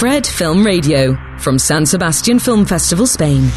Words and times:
Fred 0.00 0.24
Film 0.24 0.64
Radio, 0.64 1.14
from 1.36 1.58
San 1.58 1.84
Sebastian 1.84 2.40
Film 2.40 2.64
Festival, 2.64 3.04
Spain. 3.04 3.50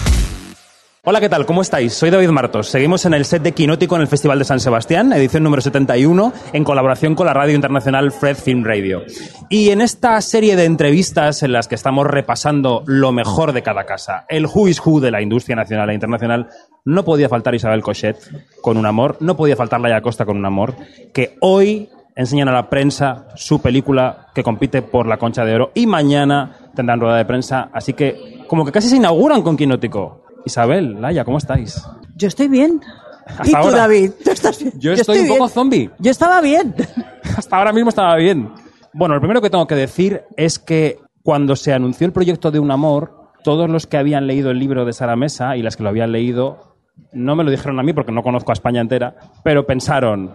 Hola, 1.05 1.21
¿qué 1.21 1.29
tal? 1.29 1.45
¿Cómo 1.45 1.61
estáis? 1.61 1.93
Soy 1.93 2.09
David 2.09 2.31
Martos. 2.31 2.67
Seguimos 2.67 3.05
en 3.05 3.13
el 3.13 3.23
set 3.23 3.43
de 3.43 3.53
Quinótico 3.53 3.95
en 3.95 4.01
el 4.01 4.09
Festival 4.09 4.39
de 4.39 4.43
San 4.43 4.59
Sebastián, 4.59 5.13
edición 5.13 5.43
número 5.43 5.61
71, 5.61 6.33
en 6.51 6.65
colaboración 6.65 7.15
con 7.15 7.27
la 7.27 7.33
radio 7.33 7.55
internacional 7.55 8.11
Fred 8.11 8.35
Film 8.35 8.65
Radio. 8.65 9.03
Y 9.49 9.69
en 9.69 9.79
esta 9.79 10.19
serie 10.19 10.57
de 10.57 10.65
entrevistas 10.65 11.43
en 11.43 11.53
las 11.53 11.69
que 11.69 11.75
estamos 11.75 12.07
repasando 12.07 12.83
lo 12.87 13.13
mejor 13.13 13.53
de 13.53 13.63
cada 13.63 13.85
casa, 13.85 14.25
el 14.27 14.45
who 14.45 14.67
is 14.67 14.81
who 14.85 14.99
de 14.99 15.11
la 15.11 15.21
industria 15.21 15.55
nacional 15.55 15.91
e 15.91 15.93
internacional, 15.93 16.49
no 16.83 17.05
podía 17.05 17.29
faltar 17.29 17.55
Isabel 17.55 17.83
Cochet 17.83 18.17
con 18.61 18.75
un 18.75 18.85
amor, 18.85 19.15
no 19.21 19.37
podía 19.37 19.55
faltar 19.55 19.79
Laia 19.79 20.01
Costa 20.01 20.25
con 20.25 20.35
un 20.35 20.45
amor, 20.45 20.75
que 21.13 21.37
hoy 21.39 21.87
enseñan 22.15 22.47
a 22.49 22.53
la 22.53 22.69
prensa 22.69 23.27
su 23.35 23.61
película 23.61 24.27
que 24.33 24.43
compite 24.43 24.81
por 24.81 25.07
la 25.07 25.17
Concha 25.17 25.45
de 25.45 25.55
Oro 25.55 25.71
y 25.73 25.87
mañana 25.87 26.57
tendrán 26.75 26.99
rueda 26.99 27.17
de 27.17 27.25
prensa, 27.25 27.69
así 27.73 27.93
que 27.93 28.43
como 28.47 28.65
que 28.65 28.71
casi 28.71 28.89
se 28.89 28.97
inauguran 28.97 29.41
con 29.41 29.57
Quinótico. 29.57 30.23
Isabel, 30.45 31.01
Laia, 31.01 31.23
¿cómo 31.23 31.37
estáis? 31.37 31.87
Yo 32.15 32.27
estoy 32.27 32.47
bien. 32.47 32.81
Hasta 33.25 33.47
¿Y 33.47 33.51
tú, 33.51 33.57
ahora. 33.57 33.77
David? 33.77 34.11
¿Tú 34.23 34.31
estás 34.31 34.59
bien? 34.59 34.73
Yo 34.77 34.91
estoy 34.91 35.19
un 35.19 35.27
poco 35.29 35.47
zombie. 35.47 35.89
Yo 35.99 36.11
estaba 36.11 36.41
bien. 36.41 36.75
Hasta 37.37 37.57
ahora 37.57 37.71
mismo 37.71 37.89
estaba 37.89 38.15
bien. 38.17 38.51
Bueno, 38.93 39.15
lo 39.15 39.21
primero 39.21 39.41
que 39.41 39.49
tengo 39.49 39.65
que 39.65 39.75
decir 39.75 40.23
es 40.35 40.59
que 40.59 40.99
cuando 41.23 41.55
se 41.55 41.73
anunció 41.73 42.05
el 42.05 42.11
proyecto 42.11 42.51
de 42.51 42.59
Un 42.59 42.69
Amor, 42.69 43.31
todos 43.43 43.69
los 43.69 43.87
que 43.87 43.97
habían 43.97 44.27
leído 44.27 44.51
el 44.51 44.59
libro 44.59 44.85
de 44.85 44.93
Sara 44.93 45.15
Mesa 45.15 45.55
y 45.55 45.61
las 45.61 45.77
que 45.77 45.83
lo 45.83 45.89
habían 45.89 46.11
leído, 46.11 46.75
no 47.13 47.35
me 47.35 47.43
lo 47.43 47.51
dijeron 47.51 47.79
a 47.79 47.83
mí 47.83 47.93
porque 47.93 48.11
no 48.11 48.23
conozco 48.23 48.51
a 48.51 48.53
España 48.53 48.81
entera, 48.81 49.15
pero 49.43 49.65
pensaron, 49.65 50.31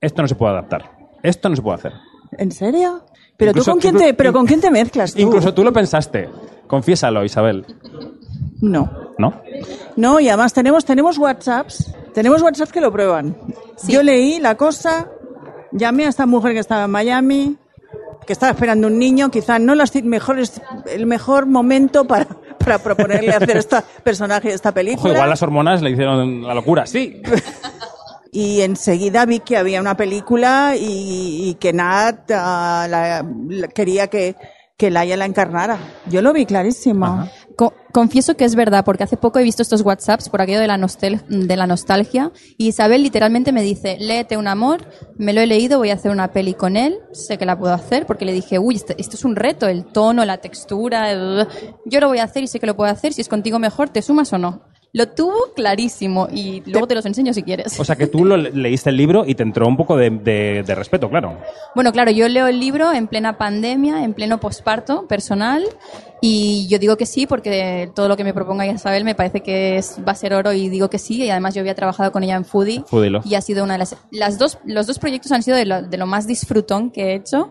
esto 0.00 0.22
no 0.22 0.28
se 0.28 0.36
puede 0.36 0.52
adaptar, 0.52 0.92
esto 1.22 1.48
no 1.48 1.56
se 1.56 1.62
puede 1.62 1.76
hacer. 1.78 1.92
¿En 2.32 2.52
serio? 2.52 3.02
¿Pero 3.36 3.50
Incluso- 3.52 3.70
tú 3.70 3.72
con 3.72 3.80
quién 3.80 3.96
te, 3.96 4.14
pero 4.14 4.32
con 4.32 4.46
quién 4.46 4.60
te 4.60 4.70
mezclas 4.70 5.14
tú? 5.14 5.20
Incluso 5.20 5.54
tú 5.54 5.62
lo 5.64 5.72
pensaste. 5.72 6.28
Confiésalo, 6.66 7.24
Isabel. 7.24 7.64
No. 8.60 8.90
¿No? 9.18 9.40
No, 9.96 10.20
y 10.20 10.28
además 10.28 10.52
tenemos, 10.52 10.84
tenemos 10.84 11.18
WhatsApps. 11.18 11.94
Tenemos 12.14 12.42
WhatsApps 12.42 12.72
que 12.72 12.80
lo 12.80 12.92
prueban. 12.92 13.36
Yo 13.86 14.02
leí 14.02 14.40
la 14.40 14.56
cosa, 14.56 15.08
llamé 15.72 16.06
a 16.06 16.08
esta 16.08 16.26
mujer 16.26 16.52
que 16.52 16.58
estaba 16.58 16.84
en 16.84 16.90
Miami, 16.90 17.56
que 18.26 18.32
estaba 18.32 18.50
esperando 18.52 18.88
un 18.88 18.98
niño, 18.98 19.30
quizá 19.30 19.58
no 19.58 19.74
las 19.74 19.94
mejores, 20.02 20.60
el 20.92 21.06
mejor 21.06 21.46
momento 21.46 22.04
para, 22.06 22.26
para 22.58 22.78
proponerle 22.80 23.30
hacer 23.30 23.56
este 23.56 23.76
personaje 24.02 24.48
de 24.48 24.54
esta 24.54 24.70
Ojo, 24.70 24.74
película. 24.74 25.14
igual 25.14 25.30
las 25.30 25.42
hormonas 25.42 25.80
le 25.80 25.90
hicieron 25.90 26.42
la 26.46 26.54
locura, 26.54 26.84
sí. 26.86 27.22
Y 28.32 28.60
enseguida 28.60 29.24
vi 29.26 29.40
que 29.40 29.56
había 29.56 29.80
una 29.80 29.96
película 29.96 30.74
y, 30.78 31.48
y 31.50 31.54
que 31.54 31.72
Nat 31.72 32.30
ah, 32.32 32.86
la- 32.88 33.26
la- 33.48 33.68
quería 33.68 34.08
que, 34.08 34.36
que 34.76 34.90
Laia 34.90 35.16
la 35.16 35.24
encarnara. 35.24 35.78
Yo 36.10 36.20
lo 36.22 36.32
vi 36.32 36.44
clarísimo. 36.46 37.28
Co- 37.56 37.72
confieso 37.92 38.36
que 38.36 38.44
es 38.44 38.54
verdad, 38.54 38.84
porque 38.84 39.02
hace 39.02 39.16
poco 39.16 39.40
he 39.40 39.42
visto 39.42 39.62
estos 39.62 39.80
WhatsApps 39.80 40.28
por 40.28 40.40
aquello 40.40 40.60
de 40.60 40.68
la, 40.68 40.76
nostal- 40.76 41.24
de 41.26 41.56
la 41.56 41.66
nostalgia 41.66 42.30
y 42.56 42.68
Isabel 42.68 43.02
literalmente 43.02 43.50
me 43.50 43.62
dice, 43.62 43.96
léete 43.98 44.36
un 44.36 44.46
amor, 44.46 44.86
me 45.16 45.32
lo 45.32 45.40
he 45.40 45.46
leído, 45.48 45.78
voy 45.78 45.90
a 45.90 45.94
hacer 45.94 46.12
una 46.12 46.30
peli 46.30 46.54
con 46.54 46.76
él, 46.76 47.00
sé 47.12 47.36
que 47.38 47.46
la 47.46 47.58
puedo 47.58 47.72
hacer 47.74 48.06
porque 48.06 48.24
le 48.26 48.32
dije, 48.32 48.60
uy, 48.60 48.76
esto, 48.76 48.94
esto 48.96 49.16
es 49.16 49.24
un 49.24 49.34
reto, 49.34 49.66
el 49.66 49.86
tono, 49.86 50.24
la 50.24 50.36
textura, 50.38 51.10
el- 51.10 51.48
yo 51.86 51.98
lo 51.98 52.06
voy 52.06 52.18
a 52.18 52.24
hacer 52.24 52.44
y 52.44 52.46
sé 52.46 52.60
que 52.60 52.66
lo 52.66 52.76
puedo 52.76 52.92
hacer, 52.92 53.12
si 53.12 53.22
es 53.22 53.28
contigo 53.28 53.58
mejor, 53.58 53.88
¿te 53.88 54.02
sumas 54.02 54.32
o 54.32 54.38
no? 54.38 54.62
Lo 54.92 55.06
tuvo 55.08 55.52
clarísimo 55.54 56.28
y 56.32 56.62
luego 56.66 56.86
te 56.88 56.94
los 56.94 57.04
enseño 57.04 57.34
si 57.34 57.42
quieres. 57.42 57.78
O 57.78 57.84
sea 57.84 57.94
que 57.96 58.06
tú 58.06 58.24
lo 58.24 58.36
le- 58.38 58.50
leíste 58.52 58.88
el 58.90 58.96
libro 58.96 59.24
y 59.26 59.34
te 59.34 59.42
entró 59.42 59.66
un 59.68 59.76
poco 59.76 59.96
de, 59.96 60.08
de- 60.10 60.62
de 60.66 60.74
respeto, 60.74 61.10
claro. 61.10 61.36
Bueno, 61.74 61.92
claro, 61.92 62.10
yo 62.10 62.26
leo 62.28 62.46
el 62.46 62.58
libro 62.58 62.92
en 62.92 63.06
plena 63.06 63.36
pandemia, 63.36 64.02
en 64.02 64.14
pleno 64.14 64.40
posparto 64.40 65.06
personal, 65.06 65.62
y 66.22 66.66
yo 66.68 66.78
digo 66.78 66.96
que 66.96 67.04
sí 67.06 67.26
porque 67.26 67.90
todo 67.94 68.08
lo 68.08 68.16
que 68.16 68.24
me 68.24 68.32
proponga 68.34 68.66
Isabel 68.66 69.04
me 69.04 69.14
parece 69.14 69.40
que 69.42 69.76
es, 69.76 69.98
va 70.06 70.12
a 70.12 70.16
ser 70.16 70.32
oro 70.32 70.52
y 70.54 70.68
digo 70.70 70.88
que 70.88 70.98
sí, 70.98 71.22
y 71.22 71.30
además 71.30 71.54
yo 71.54 71.60
había 71.60 71.74
trabajado 71.74 72.10
con 72.10 72.22
ella 72.24 72.36
en 72.36 72.44
Foodie 72.46 72.82
y 73.24 73.34
ha 73.34 73.40
sido 73.42 73.64
una 73.64 73.74
de 73.74 73.78
las, 73.80 73.96
las 74.10 74.38
dos, 74.38 74.58
los 74.64 74.86
dos 74.86 74.98
proyectos 74.98 75.30
han 75.32 75.42
sido 75.42 75.56
de 75.58 75.66
lo, 75.66 75.82
de 75.82 75.96
lo 75.98 76.06
más 76.06 76.26
disfrutón 76.26 76.90
que 76.90 77.12
he 77.12 77.14
hecho. 77.14 77.50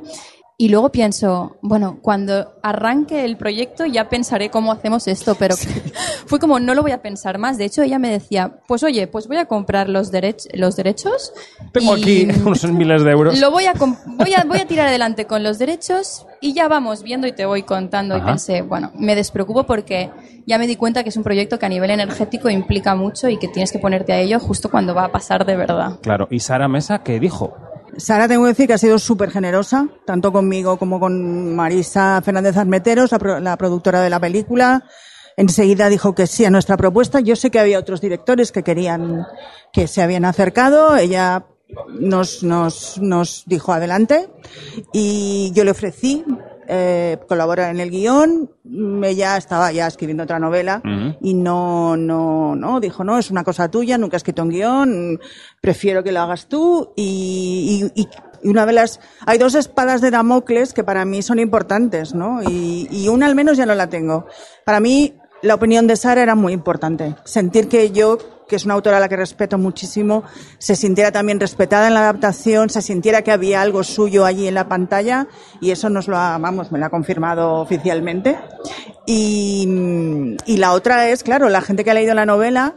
Y 0.59 0.69
luego 0.69 0.91
pienso, 0.91 1.57
bueno, 1.61 1.99
cuando 2.01 2.55
arranque 2.63 3.23
el 3.25 3.37
proyecto 3.37 3.85
ya 3.85 4.09
pensaré 4.09 4.49
cómo 4.49 4.71
hacemos 4.71 5.07
esto, 5.07 5.35
pero 5.35 5.55
fue 6.25 6.39
como, 6.39 6.59
no 6.59 6.73
lo 6.73 6.81
voy 6.81 6.93
a 6.93 7.01
pensar 7.03 7.37
más. 7.37 7.59
De 7.59 7.65
hecho, 7.65 7.83
ella 7.83 7.99
me 7.99 8.09
decía, 8.09 8.57
pues 8.67 8.81
oye, 8.81 9.05
pues 9.05 9.27
voy 9.27 9.37
a 9.37 9.45
comprar 9.45 9.87
los, 9.87 10.09
derech 10.09 10.47
los 10.55 10.75
derechos. 10.75 11.31
Tengo 11.73 11.95
y- 11.95 12.01
aquí 12.01 12.27
unos 12.43 12.63
miles 12.71 13.03
de 13.03 13.11
euros. 13.11 13.39
lo 13.39 13.51
voy 13.51 13.65
a, 13.65 13.73
voy 13.73 14.33
a 14.33 14.45
voy 14.45 14.57
a 14.57 14.65
tirar 14.65 14.87
adelante 14.87 15.25
con 15.25 15.43
los 15.43 15.59
derechos 15.59 16.25
y 16.41 16.53
ya 16.53 16.67
vamos 16.67 17.03
viendo 17.03 17.27
y 17.27 17.33
te 17.33 17.45
voy 17.45 17.61
contando. 17.61 18.15
Ajá. 18.15 18.23
Y 18.23 18.27
pensé, 18.27 18.61
bueno, 18.63 18.91
me 18.95 19.13
despreocupo 19.13 19.65
porque 19.65 20.09
ya 20.47 20.57
me 20.57 20.65
di 20.65 20.75
cuenta 20.75 21.03
que 21.03 21.09
es 21.09 21.17
un 21.17 21.23
proyecto 21.23 21.59
que 21.59 21.67
a 21.67 21.69
nivel 21.69 21.91
energético 21.91 22.49
implica 22.49 22.95
mucho 22.95 23.29
y 23.29 23.37
que 23.37 23.47
tienes 23.47 23.71
que 23.71 23.77
ponerte 23.77 24.11
a 24.11 24.19
ello 24.21 24.39
justo 24.39 24.71
cuando 24.71 24.95
va 24.95 25.03
a 25.05 25.11
pasar 25.11 25.45
de 25.45 25.55
verdad. 25.55 25.99
Claro. 26.01 26.27
¿Y 26.31 26.39
Sara 26.39 26.67
Mesa 26.67 27.03
qué 27.03 27.19
dijo? 27.19 27.55
Sara, 27.97 28.27
tengo 28.27 28.43
que 28.43 28.49
decir 28.49 28.67
que 28.67 28.73
ha 28.73 28.77
sido 28.77 28.99
súper 28.99 29.31
generosa, 29.31 29.87
tanto 30.05 30.31
conmigo 30.31 30.77
como 30.77 30.99
con 30.99 31.55
Marisa 31.55 32.21
Fernández 32.23 32.55
Armeteros, 32.57 33.11
la, 33.11 33.19
pro- 33.19 33.39
la 33.39 33.57
productora 33.57 34.01
de 34.01 34.09
la 34.09 34.19
película. 34.19 34.83
Enseguida 35.35 35.89
dijo 35.89 36.15
que 36.15 36.25
sí 36.27 36.45
a 36.45 36.49
nuestra 36.49 36.77
propuesta. 36.77 37.19
Yo 37.19 37.35
sé 37.35 37.51
que 37.51 37.59
había 37.59 37.79
otros 37.79 38.01
directores 38.01 38.51
que 38.51 38.63
querían, 38.63 39.25
que 39.71 39.87
se 39.87 40.01
habían 40.01 40.25
acercado. 40.25 40.95
Ella 40.95 41.45
nos, 41.99 42.43
nos, 42.43 42.97
nos 42.99 43.43
dijo 43.45 43.73
adelante 43.73 44.29
y 44.93 45.51
yo 45.53 45.63
le 45.63 45.71
ofrecí 45.71 46.23
eh, 46.67 47.17
colaborar 47.27 47.73
en 47.73 47.79
el 47.79 47.89
guion. 47.89 48.51
Mm, 48.63 49.03
Ella 49.03 49.37
estaba 49.37 49.71
ya 49.71 49.87
escribiendo 49.87 50.23
otra 50.23 50.39
novela 50.39 50.81
y 51.21 51.33
no, 51.33 51.95
no, 51.97 52.55
no, 52.55 52.79
dijo, 52.79 53.03
no, 53.03 53.17
es 53.17 53.31
una 53.31 53.43
cosa 53.43 53.69
tuya, 53.71 53.97
nunca 53.97 54.15
he 54.15 54.19
escrito 54.19 54.43
un 54.43 54.49
guion, 54.49 55.19
prefiero 55.61 56.03
que 56.03 56.11
lo 56.11 56.19
hagas 56.21 56.47
tú 56.47 56.91
y, 56.95 57.89
y, 57.95 58.01
y- 58.01 58.07
y 58.43 58.49
una 58.49 58.67
de 58.67 58.73
las, 58.73 58.99
hay 59.25 59.39
dos 59.39 59.55
espadas 59.55 59.99
de 59.99 60.11
Damocles 60.11 60.73
que 60.73 60.83
para 60.83 61.05
mí 61.05 61.23
son 61.23 61.39
importantes, 61.39 62.13
¿no? 62.13 62.43
Y, 62.43 62.87
y 62.91 63.07
una 63.07 63.25
al 63.25 63.33
menos 63.33 63.57
ya 63.57 63.65
no 63.65 63.73
la 63.73 63.89
tengo. 63.89 64.27
Para 64.63 64.79
mí, 64.79 65.15
la 65.41 65.55
opinión 65.55 65.87
de 65.87 65.95
Sara 65.95 66.21
era 66.21 66.35
muy 66.35 66.53
importante. 66.53 67.15
Sentir 67.23 67.67
que 67.67 67.89
yo, 67.89 68.19
que 68.47 68.55
es 68.55 68.65
una 68.65 68.73
autora 68.73 68.97
a 68.97 68.99
la 68.99 69.09
que 69.09 69.15
respeto 69.15 69.57
muchísimo, 69.57 70.23
se 70.57 70.75
sintiera 70.75 71.11
también 71.11 71.39
respetada 71.39 71.87
en 71.87 71.93
la 71.93 72.01
adaptación, 72.01 72.69
se 72.69 72.81
sintiera 72.81 73.21
que 73.21 73.31
había 73.31 73.61
algo 73.61 73.83
suyo 73.83 74.25
allí 74.25 74.47
en 74.47 74.55
la 74.55 74.67
pantalla 74.67 75.27
y 75.61 75.71
eso 75.71 75.89
nos 75.89 76.07
lo 76.07 76.17
ha, 76.17 76.37
vamos, 76.37 76.71
me 76.71 76.79
lo 76.79 76.85
ha 76.85 76.89
confirmado 76.89 77.55
oficialmente. 77.55 78.37
Y, 79.05 80.35
y 80.45 80.57
la 80.57 80.73
otra 80.73 81.09
es, 81.09 81.23
claro, 81.23 81.49
la 81.49 81.61
gente 81.61 81.83
que 81.83 81.91
ha 81.91 81.93
leído 81.93 82.13
la 82.13 82.25
novela 82.25 82.75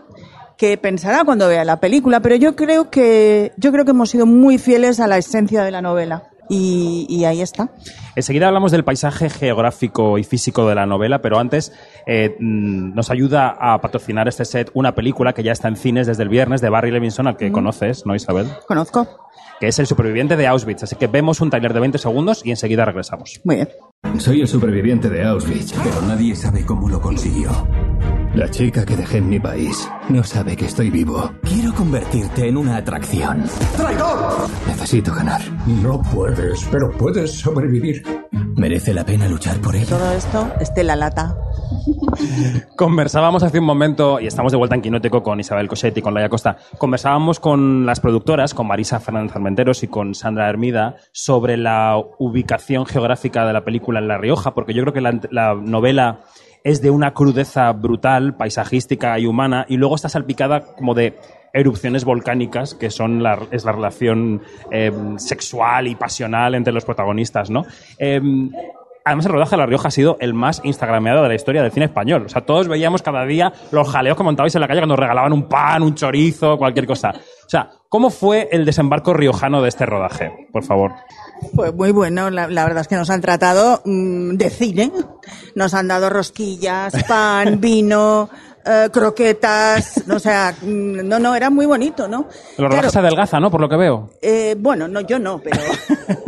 que 0.56 0.76
pensará 0.76 1.25
cuando 1.25 1.48
vea 1.48 1.64
la 1.64 1.81
película, 1.81 2.20
pero 2.20 2.37
yo 2.37 2.54
creo 2.54 2.91
que 2.91 3.52
yo 3.56 3.72
creo 3.72 3.87
que 3.87 3.92
hemos 3.92 4.10
sido 4.10 4.26
muy 4.26 4.58
fieles 4.58 5.00
a 5.00 5.06
la 5.06 5.16
esencia 5.16 5.62
de 5.62 5.70
la 5.70 5.81
novela 5.81 6.30
y, 6.50 7.06
y 7.09 7.25
ahí 7.25 7.41
está. 7.41 7.71
Enseguida 8.16 8.49
hablamos 8.49 8.72
del 8.72 8.83
paisaje 8.84 9.31
geográfico 9.31 10.19
y 10.19 10.25
físico 10.25 10.69
de 10.69 10.75
la 10.75 10.84
novela, 10.84 11.22
pero 11.22 11.38
antes 11.38 11.72
eh, 12.06 12.37
mm, 12.38 12.93
nos 12.94 13.11
ayuda 13.11 13.56
a 13.59 13.81
patrocinar 13.81 14.27
este 14.27 14.44
set 14.44 14.71
una 14.75 14.94
película 14.94 15.33
que 15.33 15.44
ya 15.44 15.53
está 15.53 15.69
en 15.69 15.77
cines 15.77 16.09
desde 16.09 16.25
el 16.25 16.28
viernes 16.28 16.61
de 16.61 16.69
Barry 16.69 16.91
Levinson, 16.91 17.28
al 17.28 17.37
que 17.37 17.53
conoces, 17.53 18.05
¿no, 18.05 18.16
Isabel? 18.16 18.49
Conozco. 18.66 19.06
Que 19.61 19.69
es 19.69 19.78
el 19.78 19.87
superviviente 19.87 20.37
de 20.37 20.49
Auschwitz. 20.49 20.83
Así 20.83 20.97
que 20.97 21.06
vemos 21.06 21.41
un 21.41 21.50
taller 21.50 21.72
de 21.72 21.81
20 21.81 21.99
segundos 21.99 22.43
y 22.44 22.50
enseguida 22.50 22.84
regresamos. 22.84 23.41
Muy 23.44 23.56
bien. 23.56 23.69
Soy 24.19 24.41
el 24.41 24.49
superviviente 24.49 25.09
de 25.09 25.22
Auschwitz. 25.22 25.72
Pero 25.84 26.03
nadie 26.03 26.34
sabe 26.34 26.65
cómo 26.65 26.88
lo 26.88 27.00
consiguió. 27.00 27.50
La 28.35 28.49
chica 28.49 28.87
que 28.87 28.97
dejé 28.97 29.19
en 29.19 29.29
mi 29.29 29.41
país 29.41 29.91
no 30.09 30.23
sabe 30.23 30.57
que 30.57 30.67
estoy 30.67 30.89
vivo. 30.89 31.33
Quiero 31.43 31.75
convertirte 31.75 32.47
en 32.47 32.57
una 32.57 32.77
atracción. 32.77 33.45
Necesito 34.69 35.13
ganar. 35.13 35.41
No 35.83 36.01
puedes, 36.01 36.65
pero 36.71 36.93
puedes 36.93 37.33
sobrevivir. 37.33 38.05
¿Merece 38.57 38.95
la 38.95 39.05
pena 39.05 39.27
luchar 39.27 39.61
por 39.61 39.75
ello? 39.75 39.97
Todo 39.97 40.12
esto, 40.12 40.49
esté 40.61 40.85
la 40.85 40.94
lata. 40.94 41.37
Conversábamos 42.77 43.43
hace 43.43 43.59
un 43.59 43.65
momento, 43.65 44.21
y 44.21 44.29
estamos 44.29 44.53
de 44.53 44.59
vuelta 44.59 44.76
en 44.76 44.83
Quinótico 44.83 45.25
con 45.25 45.41
Isabel 45.41 45.67
Cosetti 45.67 45.99
y 45.99 46.03
con 46.03 46.15
Laia 46.15 46.29
Costa, 46.29 46.56
conversábamos 46.79 47.41
con 47.41 47.85
las 47.85 47.99
productoras, 47.99 48.55
con 48.55 48.69
Marisa 48.69 49.00
Fernández 49.00 49.35
Armenteros 49.35 49.83
y 49.83 49.88
con 49.88 50.15
Sandra 50.15 50.49
Hermida, 50.49 50.97
sobre 51.11 51.56
la 51.56 52.00
ubicación 52.19 52.87
geográfica 52.87 53.44
de 53.44 53.55
la 53.55 53.65
película 53.65 53.99
en 53.99 54.06
La 54.06 54.19
Rioja, 54.19 54.55
porque 54.55 54.73
yo 54.73 54.83
creo 54.83 54.94
que 54.94 55.00
la, 55.00 55.19
la 55.31 55.55
novela 55.55 56.21
es 56.65 56.83
de 56.83 56.91
una 56.91 57.12
crudeza 57.12 57.73
brutal, 57.73 58.37
paisajística 58.37 59.19
y 59.19 59.27
humana, 59.27 59.67
y 59.69 59.77
luego 59.77 59.95
está 59.95 60.09
salpicada 60.09 60.61
como 60.61 60.95
de 60.95 61.19
erupciones 61.53 62.05
volcánicas, 62.05 62.75
que 62.75 62.91
son 62.91 63.23
la, 63.23 63.39
es 63.51 63.65
la 63.65 63.73
relación 63.73 64.43
eh, 64.71 64.93
sexual 65.17 65.89
y 65.89 65.95
pasional 65.95 66.55
entre 66.55 66.73
los 66.73 66.85
protagonistas, 66.85 67.51
¿no? 67.51 67.67
Em, 67.99 68.51
Además, 69.03 69.27
el 69.27 69.33
rodaje 69.33 69.53
de 69.53 69.57
La 69.57 69.67
Rioja 69.67 69.89
ha 69.89 69.91
sido 69.91 70.19
el 70.21 70.35
más 70.35 70.61
instagrameado 70.62 71.23
de 71.23 71.29
la 71.29 71.35
historia 71.35 71.62
del 71.62 71.73
cine 71.73 71.87
español. 71.87 72.25
O 72.27 72.29
sea, 72.29 72.43
todos 72.43 72.69
veíamos 72.69 73.03
cada 73.03 73.25
día 73.25 73.53
los 73.73 73.89
jaleos 73.89 74.17
que 74.17 74.23
montabais 74.23 74.55
en 74.55 74.61
la 74.61 74.69
calle 74.69 74.81
cuando 74.81 74.97
regalaban 74.97 75.33
un 75.33 75.49
pan, 75.49 75.83
un 75.83 75.95
chorizo, 75.95 76.59
cualquier 76.59 76.87
cosa. 76.87 77.15
O 77.50 77.52
sea, 77.52 77.69
¿cómo 77.88 78.11
fue 78.11 78.49
el 78.52 78.64
desembarco 78.64 79.12
riojano 79.12 79.61
de 79.61 79.70
este 79.70 79.85
rodaje? 79.85 80.47
Por 80.52 80.62
favor. 80.62 80.93
Pues 81.52 81.75
muy 81.75 81.91
bueno, 81.91 82.31
la, 82.31 82.47
la 82.47 82.62
verdad 82.62 82.82
es 82.82 82.87
que 82.87 82.94
nos 82.94 83.11
han 83.11 83.20
tratado 83.20 83.82
mm, 83.85 84.37
de 84.37 84.50
cine. 84.50 84.93
Nos 85.56 85.75
han 85.75 85.88
dado 85.88 86.11
rosquillas, 86.11 86.94
pan, 87.08 87.61
vino, 87.61 88.31
eh, 88.64 88.88
croquetas, 88.93 90.05
o 90.08 90.20
sea, 90.20 90.55
mm, 90.62 91.08
no, 91.08 91.19
no, 91.19 91.35
era 91.35 91.50
muy 91.50 91.67
bonito, 91.67 92.06
¿no? 92.06 92.29
El 92.56 92.67
rodaje 92.67 92.75
Claro, 92.75 92.91
se 92.91 92.99
adelgaza, 93.00 93.41
¿no? 93.41 93.50
Por 93.50 93.61
lo 93.61 93.69
que 93.69 93.76
veo. 93.76 94.11
eh, 94.23 94.55
bueno, 94.56 94.87
no, 94.87 95.00
yo 95.00 95.19
no, 95.19 95.41
pero... 95.41 95.61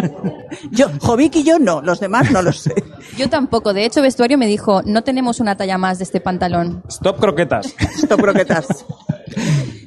yo, 0.72 0.88
Jovic 0.98 1.36
y 1.36 1.44
yo 1.44 1.60
no, 1.60 1.82
los 1.82 2.00
demás 2.00 2.32
no 2.32 2.42
lo 2.42 2.50
sé. 2.52 2.74
Yo 3.16 3.30
tampoco. 3.30 3.72
De 3.72 3.84
hecho, 3.84 4.02
vestuario 4.02 4.38
me 4.38 4.48
dijo, 4.48 4.82
no 4.86 5.04
tenemos 5.04 5.38
una 5.38 5.56
talla 5.56 5.78
más 5.78 5.98
de 5.98 6.04
este 6.04 6.20
pantalón. 6.20 6.82
Stop 6.88 7.20
croquetas. 7.20 7.76
Esto 7.78 8.16
croquetas. 8.16 8.84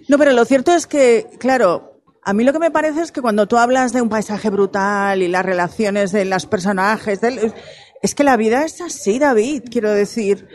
No, 0.08 0.18
pero 0.18 0.32
lo 0.34 0.46
cierto 0.46 0.72
es 0.74 0.88
que, 0.88 1.28
claro, 1.40 2.00
a 2.24 2.34
mí 2.34 2.44
lo 2.44 2.54
que 2.54 2.60
me 2.60 2.72
parece 2.72 3.02
es 3.02 3.12
que 3.12 3.22
cuando 3.22 3.48
tú 3.48 3.58
hablas 3.58 3.92
de 3.94 4.02
un 4.02 4.10
paisaje 4.10 4.50
brutal 4.50 5.22
y 5.22 5.28
las 5.28 5.46
relaciones 5.46 6.12
de 6.12 6.26
los 6.26 6.46
personajes, 6.46 7.20
es 8.02 8.16
que 8.16 8.24
la 8.24 8.38
vida 8.38 8.64
es 8.66 8.82
así, 8.82 9.20
David, 9.20 9.64
quiero 9.72 9.92
decir. 9.92 10.48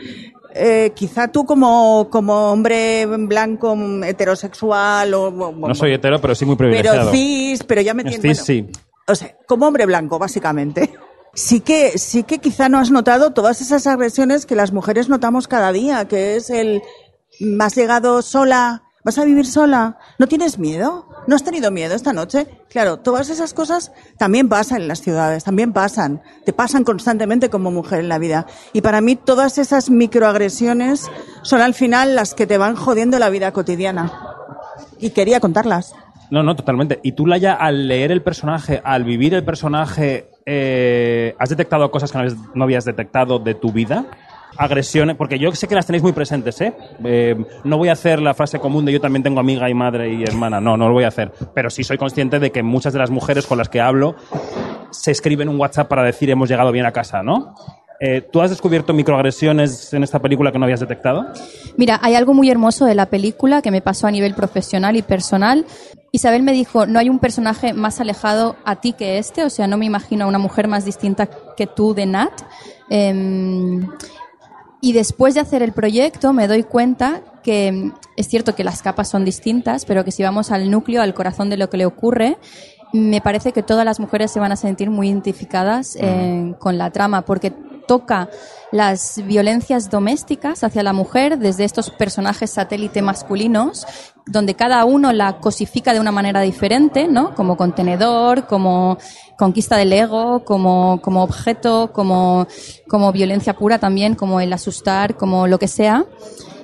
Eh, 0.53 0.91
quizá 0.93 1.29
tú 1.29 1.45
como, 1.45 2.09
como 2.11 2.51
hombre 2.51 3.05
blanco 3.05 3.73
heterosexual 4.03 5.13
o, 5.13 5.27
o- 5.29 5.67
No 5.67 5.73
soy 5.75 5.93
hetero, 5.93 6.19
pero 6.19 6.35
sí 6.35 6.43
muy 6.45 6.55
pero 6.57 6.69
privilegiado. 6.71 7.11
cis, 7.11 7.63
pero 7.63 7.81
ya 7.81 7.93
me 7.93 8.03
Cis, 8.03 8.15
entiendes. 8.15 8.43
sí. 8.43 8.67
O 9.07 9.15
sea, 9.15 9.33
como 9.47 9.67
hombre 9.67 9.85
blanco, 9.85 10.19
básicamente. 10.19 10.93
Sí 11.33 11.61
que, 11.61 11.97
sí 11.97 12.23
que 12.23 12.39
quizá 12.39 12.67
no 12.67 12.77
has 12.79 12.91
notado 12.91 13.31
todas 13.31 13.61
esas 13.61 13.87
agresiones 13.87 14.45
que 14.45 14.55
las 14.55 14.73
mujeres 14.73 15.07
notamos 15.07 15.47
cada 15.47 15.71
día, 15.71 16.05
que 16.05 16.35
es 16.35 16.49
el, 16.49 16.81
"Mm, 17.39 17.61
has 17.61 17.75
llegado 17.75 18.21
sola, 18.21 18.83
vas 19.03 19.17
a 19.17 19.25
vivir 19.25 19.45
sola, 19.45 19.97
no 20.19 20.27
tienes 20.27 20.59
miedo, 20.59 21.07
no 21.27 21.35
has 21.35 21.43
tenido 21.43 21.71
miedo 21.71 21.95
esta 21.95 22.13
noche. 22.13 22.47
Claro, 22.69 22.97
todas 22.97 23.29
esas 23.29 23.53
cosas 23.53 23.91
también 24.17 24.49
pasan 24.49 24.81
en 24.81 24.87
las 24.87 25.01
ciudades, 25.01 25.43
también 25.43 25.73
pasan, 25.73 26.21
te 26.45 26.53
pasan 26.53 26.83
constantemente 26.83 27.49
como 27.49 27.71
mujer 27.71 27.99
en 27.99 28.09
la 28.09 28.19
vida. 28.19 28.47
Y 28.73 28.81
para 28.81 29.01
mí 29.01 29.15
todas 29.15 29.57
esas 29.57 29.89
microagresiones 29.89 31.09
son 31.41 31.61
al 31.61 31.73
final 31.73 32.15
las 32.15 32.33
que 32.33 32.47
te 32.47 32.57
van 32.57 32.75
jodiendo 32.75 33.19
la 33.19 33.29
vida 33.29 33.51
cotidiana. 33.51 34.11
Y 34.99 35.11
quería 35.11 35.39
contarlas. 35.39 35.95
No, 36.29 36.43
no, 36.43 36.55
totalmente. 36.55 36.99
Y 37.03 37.11
tú, 37.11 37.27
Laia, 37.27 37.53
al 37.53 37.87
leer 37.87 38.11
el 38.11 38.21
personaje, 38.21 38.81
al 38.85 39.03
vivir 39.03 39.33
el 39.33 39.43
personaje, 39.43 40.29
eh, 40.45 41.35
¿has 41.37 41.49
detectado 41.49 41.91
cosas 41.91 42.11
que 42.11 42.17
no 42.17 42.23
habías, 42.23 42.37
no 42.55 42.63
habías 42.63 42.85
detectado 42.85 43.39
de 43.39 43.53
tu 43.53 43.73
vida? 43.73 44.05
Agresiones, 44.57 45.15
porque 45.15 45.39
yo 45.39 45.51
sé 45.53 45.67
que 45.67 45.75
las 45.75 45.85
tenéis 45.85 46.03
muy 46.03 46.11
presentes, 46.11 46.59
¿eh? 46.61 46.73
Eh, 47.03 47.35
No 47.63 47.77
voy 47.77 47.89
a 47.89 47.93
hacer 47.93 48.21
la 48.21 48.33
frase 48.33 48.59
común 48.59 48.85
de 48.85 48.91
yo 48.91 49.01
también 49.01 49.23
tengo 49.23 49.39
amiga 49.39 49.69
y 49.69 49.73
madre 49.73 50.13
y 50.13 50.23
hermana, 50.23 50.59
no, 50.59 50.77
no 50.77 50.87
lo 50.87 50.93
voy 50.93 51.05
a 51.05 51.07
hacer. 51.07 51.31
Pero 51.53 51.69
sí 51.69 51.83
soy 51.83 51.97
consciente 51.97 52.39
de 52.39 52.51
que 52.51 52.63
muchas 52.63 52.93
de 52.93 52.99
las 52.99 53.09
mujeres 53.09 53.47
con 53.47 53.57
las 53.57 53.69
que 53.69 53.81
hablo 53.81 54.15
se 54.91 55.11
escriben 55.11 55.49
un 55.49 55.59
WhatsApp 55.59 55.87
para 55.87 56.03
decir 56.03 56.29
hemos 56.29 56.49
llegado 56.49 56.71
bien 56.71 56.85
a 56.85 56.91
casa, 56.91 57.23
¿no? 57.23 57.55
Eh, 58.03 58.21
¿Tú 58.31 58.41
has 58.41 58.49
descubierto 58.49 58.93
microagresiones 58.93 59.93
en 59.93 60.01
esta 60.01 60.19
película 60.19 60.51
que 60.51 60.57
no 60.57 60.65
habías 60.65 60.79
detectado? 60.79 61.27
Mira, 61.77 61.99
hay 62.01 62.15
algo 62.15 62.33
muy 62.33 62.49
hermoso 62.49 62.85
de 62.85 62.95
la 62.95 63.05
película 63.05 63.61
que 63.61 63.69
me 63.69 63.81
pasó 63.81 64.07
a 64.07 64.11
nivel 64.11 64.33
profesional 64.33 64.95
y 64.95 65.03
personal. 65.03 65.67
Isabel 66.11 66.41
me 66.41 66.51
dijo, 66.51 66.87
no 66.87 66.97
hay 66.97 67.09
un 67.09 67.19
personaje 67.19 67.73
más 67.73 68.01
alejado 68.01 68.55
a 68.65 68.77
ti 68.77 68.93
que 68.93 69.19
este, 69.19 69.43
o 69.45 69.51
sea, 69.51 69.67
no 69.67 69.77
me 69.77 69.85
imagino 69.85 70.25
a 70.25 70.27
una 70.27 70.39
mujer 70.39 70.67
más 70.67 70.83
distinta 70.83 71.29
que 71.55 71.67
tú 71.67 71.93
de 71.93 72.07
Nat. 72.07 72.41
Em, 72.89 73.87
y 74.81 74.93
después 74.93 75.35
de 75.35 75.39
hacer 75.39 75.61
el 75.61 75.71
proyecto 75.71 76.33
me 76.33 76.47
doy 76.47 76.63
cuenta 76.63 77.21
que 77.43 77.71
mm, 77.71 77.93
es 78.17 78.27
cierto 78.27 78.55
que 78.55 78.63
las 78.63 78.81
capas 78.81 79.09
son 79.09 79.23
distintas, 79.23 79.85
pero 79.85 80.03
que 80.03 80.11
si 80.11 80.23
vamos 80.23 80.51
al 80.51 80.69
núcleo, 80.69 81.01
al 81.01 81.13
corazón 81.13 81.49
de 81.49 81.57
lo 81.57 81.69
que 81.69 81.77
le 81.77 81.85
ocurre, 81.85 82.37
me 82.93 83.21
parece 83.21 83.53
que 83.53 83.63
todas 83.63 83.85
las 83.85 83.99
mujeres 83.99 84.31
se 84.31 84.39
van 84.39 84.51
a 84.51 84.55
sentir 84.55 84.89
muy 84.89 85.07
identificadas 85.07 85.95
eh, 85.99 86.53
con 86.59 86.77
la 86.77 86.89
trama, 86.91 87.21
porque 87.21 87.51
toca 87.87 88.29
las 88.71 89.21
violencias 89.25 89.89
domésticas 89.89 90.63
hacia 90.63 90.83
la 90.83 90.93
mujer 90.93 91.37
desde 91.37 91.65
estos 91.65 91.89
personajes 91.89 92.51
satélite 92.51 93.01
masculinos, 93.01 93.85
donde 94.25 94.55
cada 94.55 94.85
uno 94.85 95.11
la 95.11 95.39
cosifica 95.39 95.93
de 95.93 95.99
una 95.99 96.11
manera 96.11 96.41
diferente, 96.41 97.07
¿no? 97.07 97.35
Como 97.35 97.57
contenedor, 97.57 98.47
como 98.47 98.97
conquista 99.41 99.75
del 99.75 99.91
ego, 99.91 100.43
como, 100.45 100.99
como 101.01 101.23
objeto, 101.23 101.91
como, 101.93 102.45
como 102.87 103.11
violencia 103.11 103.53
pura 103.55 103.79
también, 103.79 104.13
como 104.15 104.39
el 104.39 104.53
asustar, 104.53 105.17
como 105.17 105.47
lo 105.47 105.57
que 105.57 105.67
sea 105.67 106.05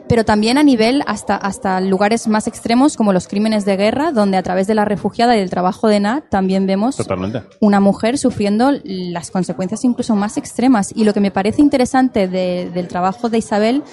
pero 0.10 0.24
también 0.24 0.58
a 0.58 0.64
nivel 0.64 1.04
hasta, 1.06 1.36
hasta 1.36 1.82
lugares 1.82 2.30
más 2.30 2.48
extremos 2.48 2.96
como 2.96 3.12
los 3.12 3.28
crímenes 3.28 3.66
de 3.66 3.76
guerra, 3.76 4.14
donde 4.14 4.38
a 4.38 4.42
través 4.42 4.66
de 4.66 4.74
la 4.74 4.86
refugiada 4.86 5.36
y 5.36 5.40
del 5.40 5.50
trabajo 5.50 5.90
de 5.90 6.00
Nat 6.00 6.30
también 6.30 6.66
vemos 6.66 6.96
Totalmente. 6.96 7.42
una 7.60 7.82
mujer 7.82 8.18
sufriendo 8.18 8.72
las 8.86 9.32
consecuencias 9.32 9.84
incluso 9.84 10.16
más 10.16 10.38
extremas. 10.38 10.94
Y 10.96 11.04
lo 11.04 11.14
que 11.14 11.20
me 11.20 11.30
parece 11.30 11.62
interesante 11.62 12.30
de- 12.30 12.72
del 12.74 12.88
trabajo 12.88 13.28
de 13.28 13.40
Isabel 13.40 13.84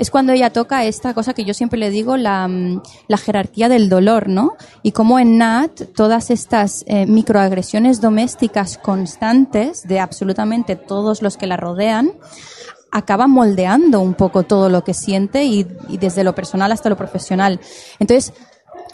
es 0.00 0.10
cuando 0.10 0.32
ella 0.32 0.48
toca 0.48 0.82
esta 0.86 1.12
cosa 1.12 1.34
que 1.34 1.44
yo 1.44 1.52
siempre 1.52 1.78
le 1.78 1.90
digo, 1.90 2.16
la, 2.16 2.48
mm, 2.48 2.80
jerarquía 3.22 3.68
del 3.68 3.90
dolor, 3.90 4.30
¿no? 4.30 4.54
Y 4.82 4.92
cómo 4.92 5.18
en 5.18 5.36
Nat 5.36 5.82
todas 5.94 6.30
estas 6.30 6.84
eh, 6.86 7.04
microagresiones 7.04 8.00
domésticas 8.00 8.78
constantes 8.78 9.86
de 9.86 10.00
absolutamente 10.00 10.74
todos 10.74 11.20
los 11.20 11.36
que 11.36 11.46
la 11.46 11.58
rodean, 11.58 12.12
acaba 12.90 13.26
moldeando 13.26 14.00
un 14.00 14.14
poco 14.14 14.44
todo 14.44 14.70
lo 14.70 14.82
que 14.84 14.94
siente 14.94 15.44
y, 15.44 15.66
y 15.90 15.98
desde 15.98 16.24
lo 16.24 16.34
personal 16.34 16.72
hasta 16.72 16.88
lo 16.88 16.96
profesional. 16.96 17.60
Entonces, 17.98 18.32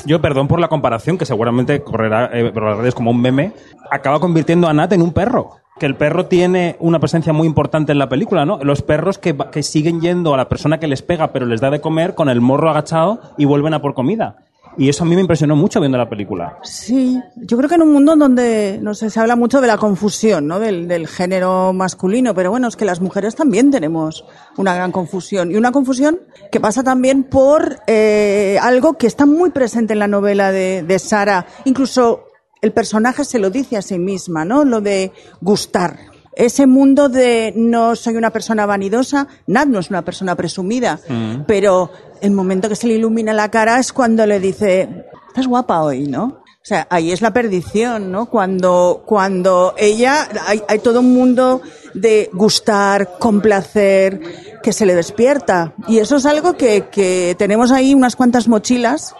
Yo, 0.07 0.21
perdón 0.21 0.49
por 0.49 0.59
la 0.59 0.67
comparación, 0.67 1.19
que 1.19 1.25
seguramente 1.25 1.85
correrá 1.85 2.31
eh, 2.33 2.51
por 2.51 2.65
las 2.65 2.79
redes 2.79 2.97
como 2.97 3.13
un 3.13 3.21
meme, 3.21 3.53
acaba 3.93 4.19
convirtiendo 4.19 4.67
a 4.67 4.73
Nat 4.73 4.93
en 4.93 5.03
un 5.03 5.13
perro. 5.13 5.66
Que 5.79 5.87
el 5.87 5.95
perro 5.95 6.27
tiene 6.27 6.77
una 6.81 6.99
presencia 6.99 7.33
muy 7.33 7.47
importante 7.47 7.93
en 7.93 7.99
la 7.99 8.09
película, 8.09 8.47
¿no? 8.47 8.59
Los 8.63 8.83
perros 8.83 9.19
que, 9.19 9.37
que 9.53 9.63
siguen 9.63 10.01
yendo 10.01 10.33
a 10.33 10.37
la 10.37 10.49
persona 10.49 10.79
que 10.79 10.87
les 10.87 11.03
pega, 11.03 11.33
pero 11.33 11.45
les 11.45 11.61
da 11.61 11.71
de 11.71 11.81
comer 11.81 12.15
con 12.15 12.29
el 12.29 12.41
morro 12.41 12.71
agachado 12.71 13.21
y 13.37 13.45
vuelven 13.45 13.75
a 13.75 13.83
por 13.83 13.95
comida. 13.95 14.37
Y 14.79 14.91
eso 14.91 15.05
a 15.05 15.07
mí 15.07 15.15
me 15.15 15.23
impresionó 15.23 15.57
mucho 15.57 15.81
viendo 15.81 15.97
la 15.97 16.09
película. 16.09 16.59
Sí, 16.63 17.19
yo 17.37 17.57
creo 17.57 17.69
que 17.69 17.77
en 17.77 17.83
un 17.83 17.93
mundo 17.95 18.15
donde, 18.15 18.79
no 18.83 18.93
sé, 18.95 19.09
se 19.09 19.19
habla 19.19 19.35
mucho 19.35 19.61
de 19.61 19.67
la 19.67 19.79
confusión, 19.79 20.47
¿no? 20.47 20.59
Del, 20.59 20.87
del 20.87 21.09
género 21.09 21.73
masculino, 21.73 22.35
pero 22.35 22.51
bueno, 22.51 22.69
es 22.69 22.77
que 22.77 22.85
las 22.85 23.01
mujeres 23.01 23.35
también 23.35 23.71
tenemos 23.71 24.25
una 24.59 24.75
gran 24.75 24.93
confusión. 24.93 25.51
Y 25.51 25.57
una 25.57 25.73
confusión 25.73 26.21
que 26.53 26.61
pasa 26.61 26.83
también 26.83 27.25
por 27.25 27.81
eh, 27.87 28.59
algo 28.61 28.95
que 28.95 29.07
está 29.07 29.25
muy 29.25 29.51
presente 29.51 29.95
en 29.95 29.99
la 29.99 30.09
novela 30.09 30.53
de, 30.53 30.83
de 30.83 30.99
Sara. 30.99 31.47
Incluso 31.65 32.26
el 32.61 32.73
personaje 32.73 33.25
se 33.25 33.39
lo 33.39 33.51
dice 33.51 33.77
a 33.77 33.83
sí 33.83 33.99
misma, 33.99 34.45
¿no? 34.45 34.65
Lo 34.65 34.81
de 34.81 35.13
gustar. 35.41 35.99
Ese 36.35 36.67
mundo 36.67 37.09
de 37.09 37.53
no 37.57 37.97
soy 37.97 38.17
una 38.17 38.31
persona 38.31 38.67
vanidosa, 38.67 39.27
Nat 39.47 39.69
no 39.69 39.79
es 39.79 39.89
una 39.89 40.03
persona 40.03 40.35
presumida, 40.35 41.01
pero 41.47 41.91
el 42.21 42.33
momento 42.33 42.69
que 42.69 42.77
se 42.77 42.87
le 42.87 42.95
ilumina 42.95 43.33
la 43.33 43.51
cara 43.51 43.79
es 43.79 43.93
cuando 43.93 44.27
le 44.27 44.39
dice, 44.39 45.07
estás 45.29 45.47
guapa 45.47 45.83
hoy, 45.83 46.07
¿no? 46.07 46.25
O 46.67 46.69
sea, 46.69 46.87
ahí 46.91 47.13
es 47.13 47.23
la 47.23 47.33
perdición, 47.33 48.11
¿no? 48.11 48.27
Cuando, 48.27 49.05
cuando 49.07 49.75
ella, 49.79 50.29
hay, 50.47 50.63
hay 50.69 50.81
todo 50.81 51.01
un 51.01 51.15
mundo 51.15 51.63
de 51.95 52.29
gustar, 52.33 53.19
complacer, 53.19 54.21
que 54.63 54.73
se 54.73 54.85
le 54.85 54.97
despierta. 54.97 55.75
Y 55.87 55.99
eso 55.99 56.17
es 56.17 56.27
algo 56.27 56.55
que, 56.55 56.89
que 56.91 57.37
tenemos 57.39 57.71
ahí 57.71 57.95
unas 57.95 58.17
cuantas 58.17 58.49
mochilas 58.49 59.15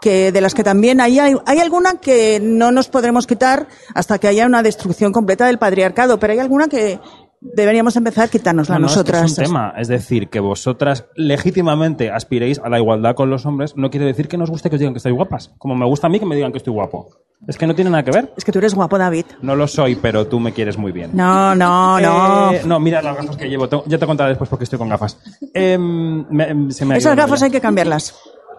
que 0.00 0.32
de 0.32 0.40
las 0.40 0.54
que 0.54 0.64
también 0.64 1.00
hay, 1.00 1.18
hay, 1.18 1.34
hay 1.46 1.58
alguna 1.58 1.94
que 2.00 2.40
no 2.42 2.72
nos 2.72 2.88
podremos 2.88 3.26
quitar 3.26 3.66
hasta 3.94 4.18
que 4.18 4.28
haya 4.28 4.46
una 4.46 4.62
destrucción 4.62 5.12
completa 5.12 5.46
del 5.46 5.58
patriarcado, 5.58 6.18
pero 6.18 6.32
hay 6.32 6.38
alguna 6.38 6.68
que 6.68 6.98
deberíamos 7.42 7.96
empezar 7.96 8.24
a 8.24 8.28
quitárnosla 8.28 8.74
No, 8.76 8.80
no, 8.82 8.86
es 8.86 8.92
que 8.92 8.98
nosotras. 8.98 9.32
es 9.32 9.38
un 9.38 9.44
tema. 9.44 9.72
Es 9.76 9.88
decir, 9.88 10.28
que 10.28 10.40
vosotras 10.40 11.06
legítimamente 11.16 12.10
aspiréis 12.10 12.58
a 12.62 12.68
la 12.68 12.78
igualdad 12.78 13.14
con 13.14 13.30
los 13.30 13.46
hombres, 13.46 13.74
no 13.76 13.90
quiere 13.90 14.06
decir 14.06 14.28
que 14.28 14.36
nos 14.36 14.50
guste 14.50 14.68
que 14.68 14.76
os 14.76 14.80
digan 14.80 14.92
que 14.94 14.98
estáis 14.98 15.14
guapas. 15.14 15.50
Como 15.58 15.74
me 15.74 15.86
gusta 15.86 16.06
a 16.06 16.10
mí 16.10 16.20
que 16.20 16.26
me 16.26 16.34
digan 16.36 16.52
que 16.52 16.58
estoy 16.58 16.72
guapo. 16.74 17.08
Es 17.48 17.56
que 17.56 17.66
no 17.66 17.74
tiene 17.74 17.90
nada 17.90 18.02
que 18.02 18.10
ver. 18.10 18.30
Es 18.36 18.44
que 18.44 18.52
tú 18.52 18.58
eres 18.58 18.74
guapo, 18.74 18.98
David. 18.98 19.24
No 19.40 19.56
lo 19.56 19.66
soy, 19.66 19.96
pero 19.96 20.26
tú 20.26 20.38
me 20.38 20.52
quieres 20.52 20.76
muy 20.76 20.92
bien. 20.92 21.12
No, 21.14 21.54
no, 21.54 21.98
no. 21.98 22.52
Eh, 22.52 22.60
no, 22.66 22.78
mira 22.78 23.00
las 23.00 23.16
gafas 23.16 23.36
que 23.38 23.48
llevo. 23.48 23.66
Ya 23.86 23.96
te 23.96 24.04
contaré 24.04 24.30
después 24.30 24.50
porque 24.50 24.64
estoy 24.64 24.78
con 24.78 24.90
gafas. 24.90 25.18
Em, 25.54 26.26
me- 26.28 26.70
se 26.70 26.84
me 26.84 26.94
ha 26.94 26.98
Esas 26.98 27.16
gafas 27.16 27.42
hay 27.42 27.50
que 27.50 27.60
cambiarlas. 27.62 28.14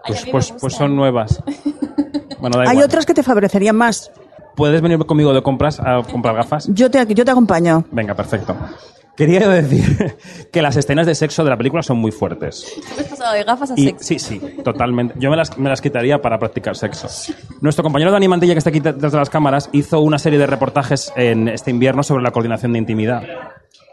Pues, 0.06 0.26
pues, 0.32 0.54
pues 0.60 0.74
son 0.74 0.96
nuevas. 0.96 1.42
Bueno, 2.40 2.58
da 2.58 2.64
Hay 2.64 2.70
igual. 2.72 2.86
otras 2.86 3.06
que 3.06 3.14
te 3.14 3.22
favorecerían 3.22 3.76
más. 3.76 4.10
¿Puedes 4.56 4.82
venir 4.82 4.98
conmigo 5.06 5.32
de 5.32 5.44
compras 5.44 5.80
a 5.80 6.02
comprar 6.02 6.34
gafas? 6.36 6.68
Yo 6.74 6.90
te, 6.90 7.06
yo 7.14 7.24
te 7.24 7.30
acompaño. 7.30 7.86
Venga, 7.92 8.16
perfecto. 8.16 8.56
Quería 9.16 9.48
decir 9.48 10.18
que 10.52 10.64
las 10.64 10.76
escenas 10.76 11.06
de 11.06 11.14
sexo 11.14 11.44
de 11.44 11.52
la 11.52 11.58
película 11.58 11.84
son 11.84 11.98
muy 12.00 12.12
fuertes. 12.12 12.66
has 12.98 13.04
pasado 13.04 13.34
de 13.34 13.44
gafas 13.44 13.70
a 13.70 13.74
Y, 13.78 13.84
sexo. 13.90 14.04
sí, 14.04 14.18
sí, 14.18 14.40
totalmente. 14.64 15.14
Yo 15.20 15.30
me 15.30 15.38
las, 15.38 15.56
me 15.60 15.70
las 15.70 15.82
quitaría 15.82 16.20
para 16.20 16.40
practicar 16.40 16.76
sexo. 16.76 17.08
Nuestro 17.62 17.84
compañero 17.84 18.12
Dani 18.12 18.28
Mantilla, 18.28 18.56
que 18.56 18.58
está 18.58 18.72
aquí 18.72 18.80
detrás 18.80 19.12
de 19.12 19.18
las 19.20 19.30
cámaras, 19.30 19.70
hizo 19.72 20.00
una 20.02 20.18
serie 20.18 20.40
de 20.40 20.48
reportajes 20.48 21.14
en 21.16 21.48
este 21.48 21.70
invierno 21.70 22.02
sobre 22.02 22.24
la 22.24 22.32
coordinación 22.32 22.74
de 22.74 22.80
intimidad. 22.80 23.22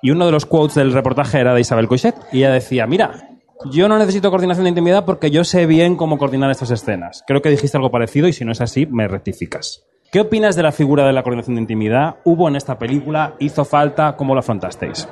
Y 0.01 0.11
uno 0.11 0.25
de 0.25 0.33
los 0.33 0.47
quotes 0.47 0.77
del 0.77 0.95
reportaje 0.95 1.39
era 1.39 1.53
de 1.53 1.61
Isabel 1.61 1.87
Coixet. 1.87 2.15
Y 2.33 2.39
ella 2.39 2.51
decía, 2.53 2.87
mira, 2.87 3.29
yo 3.71 3.89
no 3.89 3.99
necesito 3.99 4.31
coordinación 4.31 4.65
de 4.65 4.71
intimidad 4.71 5.05
porque 5.05 5.31
yo 5.31 5.45
sé 5.45 5.67
bien 5.67 5.97
cómo 5.97 6.19
coordinar 6.19 6.51
estas 6.51 6.71
escenas. 6.71 7.25
Creo 7.27 7.43
que 7.43 7.51
dijiste 7.51 7.77
algo 7.77 7.91
parecido 7.91 8.29
y 8.29 8.33
si 8.33 8.45
no 8.45 8.53
es 8.53 8.61
así, 8.61 8.87
me 8.87 9.09
rectificas. 9.09 9.85
¿Qué 10.13 10.21
opinas 10.21 10.57
de 10.57 10.63
la 10.63 10.73
figura 10.73 11.07
de 11.07 11.13
la 11.13 11.23
coordinación 11.23 11.57
de 11.57 11.63
intimidad? 11.63 12.17
¿Hubo 12.25 12.49
en 12.49 12.57
esta 12.57 12.79
película? 12.79 13.35
¿Hizo 13.41 13.65
falta? 13.65 14.17
¿Cómo 14.17 14.35
lo 14.35 14.41
afrontasteis? 14.41 15.07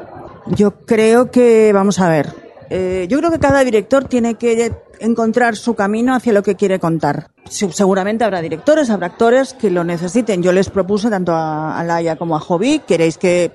Yo 0.46 0.72
creo 0.86 1.30
que, 1.30 1.72
vamos 1.74 1.98
a 2.00 2.08
ver, 2.08 2.32
eh, 2.70 3.06
yo 3.10 3.18
creo 3.18 3.30
que 3.30 3.38
cada 3.38 3.62
director 3.62 4.04
tiene 4.04 4.36
que 4.36 4.72
encontrar 5.00 5.54
su 5.56 5.74
camino 5.74 6.14
hacia 6.14 6.32
lo 6.32 6.42
que 6.42 6.54
quiere 6.54 6.78
contar. 6.78 7.28
Se- 7.44 7.70
Seguramente 7.72 8.24
habrá 8.24 8.40
directores, 8.40 8.88
habrá 8.88 9.08
actores 9.08 9.52
que 9.52 9.70
lo 9.70 9.84
necesiten. 9.84 10.42
Yo 10.42 10.52
les 10.52 10.70
propuse 10.70 11.10
tanto 11.10 11.32
a, 11.32 11.78
a 11.78 11.84
Laia 11.84 12.16
como 12.16 12.34
a 12.34 12.40
Jovi, 12.40 12.78
queréis 12.86 13.18
que, 13.18 13.52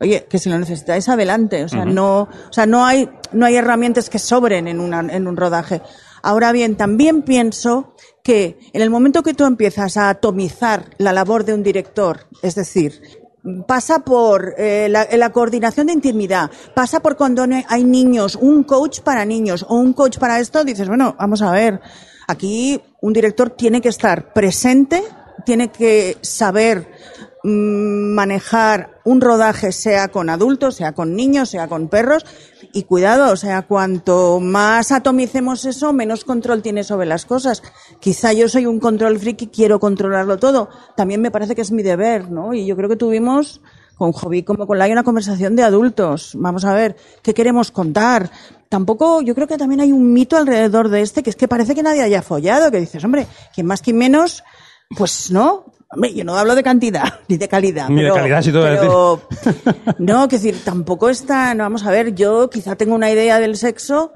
oye, 0.00 0.26
que 0.28 0.38
si 0.38 0.48
lo 0.48 0.58
necesitáis 0.58 1.08
adelante. 1.08 1.64
O 1.64 1.68
sea, 1.68 1.84
no, 1.84 2.22
o 2.22 2.52
sea, 2.52 2.66
no 2.66 2.84
hay, 2.84 3.08
no 3.32 3.46
hay 3.46 3.56
herramientas 3.56 4.10
que 4.10 4.18
sobren 4.18 4.66
en 4.66 4.80
una, 4.80 5.00
en 5.00 5.26
un 5.26 5.36
rodaje. 5.36 5.82
Ahora 6.22 6.52
bien, 6.52 6.76
también 6.76 7.22
pienso 7.22 7.94
que 8.22 8.58
en 8.72 8.82
el 8.82 8.90
momento 8.90 9.22
que 9.22 9.34
tú 9.34 9.44
empiezas 9.44 9.96
a 9.96 10.10
atomizar 10.10 10.90
la 10.98 11.12
labor 11.12 11.44
de 11.44 11.54
un 11.54 11.62
director, 11.62 12.26
es 12.42 12.54
decir, 12.54 13.00
pasa 13.66 14.00
por 14.00 14.54
eh, 14.58 14.88
la, 14.90 15.06
la 15.10 15.32
coordinación 15.32 15.86
de 15.86 15.94
intimidad, 15.94 16.50
pasa 16.74 17.00
por 17.00 17.16
cuando 17.16 17.46
hay 17.68 17.84
niños, 17.84 18.36
un 18.36 18.64
coach 18.64 19.00
para 19.00 19.24
niños 19.24 19.64
o 19.68 19.76
un 19.76 19.94
coach 19.94 20.18
para 20.18 20.40
esto, 20.40 20.64
dices, 20.64 20.88
bueno, 20.88 21.16
vamos 21.18 21.40
a 21.40 21.50
ver, 21.50 21.80
aquí 22.28 22.80
un 23.00 23.12
director 23.14 23.50
tiene 23.50 23.80
que 23.80 23.88
estar 23.88 24.34
presente, 24.34 25.02
tiene 25.46 25.68
que 25.68 26.18
saber 26.20 26.90
manejar 27.42 29.00
un 29.04 29.20
rodaje, 29.20 29.72
sea 29.72 30.08
con 30.08 30.28
adultos, 30.28 30.76
sea 30.76 30.92
con 30.92 31.14
niños, 31.14 31.48
sea 31.50 31.68
con 31.68 31.88
perros, 31.88 32.26
y 32.72 32.84
cuidado, 32.84 33.32
o 33.32 33.36
sea, 33.36 33.62
cuanto 33.62 34.40
más 34.40 34.92
atomicemos 34.92 35.64
eso, 35.64 35.92
menos 35.92 36.24
control 36.24 36.62
tiene 36.62 36.84
sobre 36.84 37.06
las 37.06 37.24
cosas. 37.24 37.62
Quizá 37.98 38.32
yo 38.32 38.48
soy 38.48 38.66
un 38.66 38.78
control 38.78 39.18
freak 39.18 39.42
y 39.42 39.46
quiero 39.48 39.80
controlarlo 39.80 40.38
todo. 40.38 40.68
También 40.96 41.20
me 41.20 41.30
parece 41.30 41.54
que 41.54 41.62
es 41.62 41.72
mi 41.72 41.82
deber, 41.82 42.30
¿no? 42.30 42.54
Y 42.54 42.66
yo 42.66 42.76
creo 42.76 42.88
que 42.88 42.96
tuvimos 42.96 43.60
con 43.96 44.12
Jovi 44.12 44.44
como 44.44 44.66
con 44.66 44.78
Lai 44.78 44.92
una 44.92 45.02
conversación 45.02 45.56
de 45.56 45.62
adultos. 45.62 46.32
Vamos 46.34 46.64
a 46.64 46.72
ver, 46.72 46.96
¿qué 47.22 47.34
queremos 47.34 47.70
contar? 47.70 48.30
Tampoco, 48.68 49.20
yo 49.20 49.34
creo 49.34 49.46
que 49.46 49.58
también 49.58 49.80
hay 49.80 49.92
un 49.92 50.12
mito 50.12 50.36
alrededor 50.36 50.88
de 50.88 51.02
este, 51.02 51.22
que 51.22 51.30
es 51.30 51.36
que 51.36 51.48
parece 51.48 51.74
que 51.74 51.82
nadie 51.82 52.02
haya 52.02 52.22
follado, 52.22 52.70
que 52.70 52.80
dices, 52.80 53.04
hombre, 53.04 53.26
quien 53.52 53.66
más, 53.66 53.82
quien 53.82 53.98
menos, 53.98 54.44
pues 54.96 55.30
no. 55.30 55.66
Hombre, 55.92 56.14
yo 56.14 56.24
no 56.24 56.36
hablo 56.36 56.54
de 56.54 56.62
cantidad 56.62 57.20
ni 57.28 57.36
de 57.36 57.48
calidad. 57.48 57.88
Ni 57.88 58.02
de 58.02 58.12
calidad, 58.12 58.42
voy 58.52 58.62
a 58.62 58.80
pero- 58.80 59.22
no, 59.98 60.28
que 60.28 60.36
decir, 60.36 60.62
tampoco 60.64 61.08
está, 61.08 61.54
no, 61.54 61.64
vamos 61.64 61.84
a 61.84 61.90
ver, 61.90 62.14
yo 62.14 62.48
quizá 62.48 62.76
tengo 62.76 62.94
una 62.94 63.10
idea 63.10 63.40
del 63.40 63.56
sexo, 63.56 64.12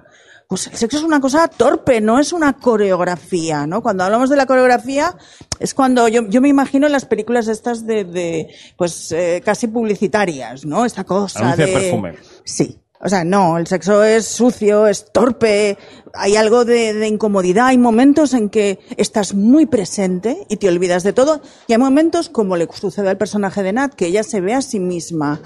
pues 0.49 0.69
el 0.69 0.77
sexo 0.77 0.99
es 0.99 1.03
una 1.03 1.21
cosa 1.21 1.49
torpe, 1.49 2.01
no 2.01 2.21
es 2.21 2.33
una 2.33 2.53
coreografía, 2.53 3.67
¿no? 3.67 3.83
Cuando 3.83 4.05
hablamos 4.05 4.31
de 4.31 4.37
la 4.37 4.47
coreografía, 4.47 5.17
es 5.59 5.75
cuando 5.75 6.07
yo, 6.07 6.29
yo 6.29 6.41
me 6.41 6.49
imagino 6.49 6.89
las 6.89 7.07
películas 7.07 7.49
estas 7.49 7.85
de, 7.87 8.05
de 8.05 8.55
pues, 8.77 9.11
eh, 9.11 9.43
casi 9.45 9.67
publicitarias, 9.67 10.65
¿no? 10.65 10.85
Esta 10.85 11.03
cosa 11.03 11.41
Anuncio 11.41 11.67
de... 11.67 11.73
de 11.73 11.79
perfume. 11.81 12.15
Sí. 12.45 12.79
O 13.05 13.09
sea, 13.09 13.23
no, 13.23 13.59
el 13.59 13.67
sexo 13.67 14.03
es 14.03 14.27
sucio, 14.27 14.87
es 14.87 15.13
torpe, 15.13 15.77
hay 16.15 16.37
algo 16.37 16.65
de, 16.65 16.95
de 16.95 17.07
incomodidad, 17.07 17.67
hay 17.67 17.77
momentos 17.77 18.33
en 18.33 18.49
que 18.49 18.79
estás 18.97 19.35
muy 19.35 19.67
presente 19.67 20.47
y 20.49 20.57
te 20.57 20.69
olvidas 20.69 21.03
de 21.03 21.13
todo, 21.13 21.43
y 21.67 21.75
hay 21.75 21.79
momentos, 21.79 22.31
como 22.31 22.57
le 22.57 22.67
sucede 22.73 23.11
al 23.11 23.19
personaje 23.19 23.63
de 23.63 23.75
Nat, 23.75 23.93
que 23.93 24.07
ella 24.07 24.23
se 24.23 24.41
ve 24.41 24.55
a 24.55 24.63
sí 24.63 24.81
misma, 24.81 25.43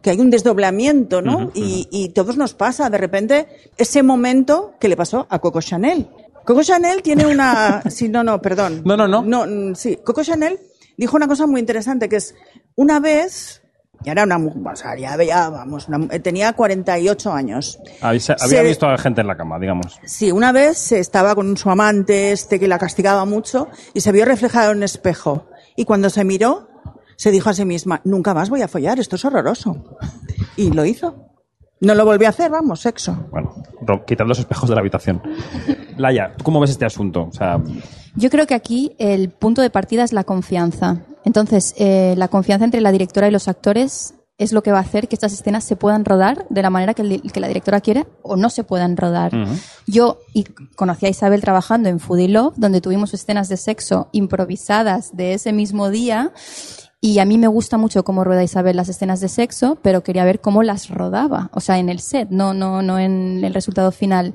que 0.00 0.08
hay 0.08 0.20
un 0.20 0.30
desdoblamiento, 0.30 1.20
¿no? 1.20 1.50
y, 1.54 1.86
y 1.90 2.08
todos 2.10 2.38
nos 2.38 2.54
pasa, 2.54 2.88
de 2.88 2.96
repente, 2.96 3.46
ese 3.76 4.02
momento 4.02 4.72
que 4.80 4.88
le 4.88 4.96
pasó 4.96 5.26
a 5.28 5.38
Coco 5.38 5.60
Chanel. 5.60 6.08
Coco 6.44 6.62
Chanel 6.62 7.02
tiene 7.02 7.26
una... 7.26 7.82
Sí, 7.90 8.08
no, 8.08 8.24
no, 8.24 8.40
perdón. 8.40 8.82
No, 8.84 8.96
no, 8.96 9.06
no. 9.06 9.22
No, 9.22 9.46
mm, 9.46 9.74
sí, 9.74 9.98
Coco 10.02 10.22
Chanel 10.22 10.58
dijo 10.96 11.16
una 11.16 11.28
cosa 11.28 11.46
muy 11.46 11.60
interesante, 11.60 12.08
que 12.08 12.16
es, 12.16 12.34
una 12.74 13.00
vez... 13.00 13.61
Ya 14.04 14.12
era 14.12 14.24
una, 14.24 14.36
o 14.36 14.76
sea, 14.76 14.96
ya 14.96 15.16
veía, 15.16 15.48
vamos, 15.48 15.88
una- 15.88 16.06
eh, 16.12 16.18
tenía 16.20 16.52
48 16.54 17.32
años. 17.32 17.78
Había, 18.00 18.20
había 18.40 18.46
Se- 18.60 18.62
visto 18.64 18.86
a 18.86 18.98
gente 18.98 19.20
en 19.20 19.26
la 19.28 19.36
cama, 19.36 19.58
digamos. 19.58 19.98
Sí, 20.04 20.32
una 20.32 20.50
vez 20.52 20.76
se 20.78 20.98
estaba 20.98 21.34
con 21.34 21.56
su 21.56 21.70
amante, 21.70 22.32
este 22.32 22.58
que 22.58 22.68
la 22.68 22.78
castigaba 22.78 23.24
mucho, 23.24 23.68
y 23.94 24.00
se 24.00 24.10
vio 24.12 24.24
reflejado 24.24 24.72
en 24.72 24.78
un 24.78 24.82
espejo. 24.82 25.46
Y 25.76 25.84
cuando 25.84 26.10
se 26.10 26.24
miró, 26.24 26.68
se 27.16 27.30
dijo 27.30 27.50
a 27.50 27.54
sí 27.54 27.64
misma, 27.64 28.00
nunca 28.04 28.34
más 28.34 28.50
voy 28.50 28.62
a 28.62 28.68
follar, 28.68 28.98
esto 28.98 29.16
es 29.16 29.24
horroroso. 29.24 29.96
Y 30.56 30.70
lo 30.72 30.84
hizo. 30.84 31.28
No 31.80 31.94
lo 31.94 32.04
volvió 32.04 32.28
a 32.28 32.30
hacer, 32.30 32.50
vamos, 32.50 32.80
sexo. 32.80 33.26
Bueno, 33.30 33.54
quitando 34.06 34.28
los 34.28 34.38
espejos 34.38 34.68
de 34.68 34.74
la 34.76 34.80
habitación. 34.80 35.20
Laia, 35.96 36.34
¿tú 36.36 36.44
cómo 36.44 36.60
ves 36.60 36.70
este 36.70 36.84
asunto? 36.84 37.24
O 37.28 37.32
sea, 37.32 37.60
Yo 38.14 38.30
creo 38.30 38.46
que 38.46 38.54
aquí 38.54 38.94
el 38.98 39.30
punto 39.30 39.62
de 39.62 39.70
partida 39.70 40.04
es 40.04 40.12
la 40.12 40.22
confianza. 40.24 40.98
Entonces, 41.24 41.74
eh, 41.76 42.14
la 42.16 42.28
confianza 42.28 42.64
entre 42.64 42.80
la 42.80 42.92
directora 42.92 43.28
y 43.28 43.30
los 43.30 43.48
actores 43.48 44.14
es 44.38 44.52
lo 44.52 44.62
que 44.62 44.72
va 44.72 44.78
a 44.78 44.82
hacer 44.82 45.08
que 45.08 45.14
estas 45.14 45.32
escenas 45.32 45.62
se 45.64 45.76
puedan 45.76 46.04
rodar 46.04 46.46
de 46.48 46.62
la 46.62 46.70
manera 46.70 46.94
que, 46.94 47.02
el 47.02 47.32
que 47.32 47.40
la 47.40 47.48
directora 47.48 47.80
quiere 47.80 48.06
o 48.22 48.36
no 48.36 48.50
se 48.50 48.64
puedan 48.64 48.96
rodar. 48.96 49.32
Yo 49.86 50.18
y 50.32 50.44
conocí 50.74 51.06
a 51.06 51.10
Isabel 51.10 51.40
trabajando 51.42 51.88
en 51.88 52.00
Foodie 52.00 52.28
Love, 52.28 52.54
donde 52.56 52.80
tuvimos 52.80 53.14
escenas 53.14 53.48
de 53.48 53.56
sexo 53.56 54.08
improvisadas 54.12 55.16
de 55.16 55.34
ese 55.34 55.52
mismo 55.52 55.90
día. 55.90 56.32
Y 57.00 57.18
a 57.18 57.24
mí 57.24 57.36
me 57.36 57.48
gusta 57.48 57.78
mucho 57.78 58.04
cómo 58.04 58.24
rueda 58.24 58.42
Isabel 58.42 58.76
las 58.76 58.88
escenas 58.88 59.20
de 59.20 59.28
sexo, 59.28 59.78
pero 59.82 60.02
quería 60.02 60.24
ver 60.24 60.40
cómo 60.40 60.62
las 60.62 60.88
rodaba, 60.88 61.50
o 61.52 61.60
sea, 61.60 61.78
en 61.78 61.88
el 61.88 61.98
set, 61.98 62.28
no, 62.30 62.54
no, 62.54 62.80
no 62.80 62.98
en 62.98 63.42
el 63.44 63.54
resultado 63.54 63.90
final. 63.90 64.34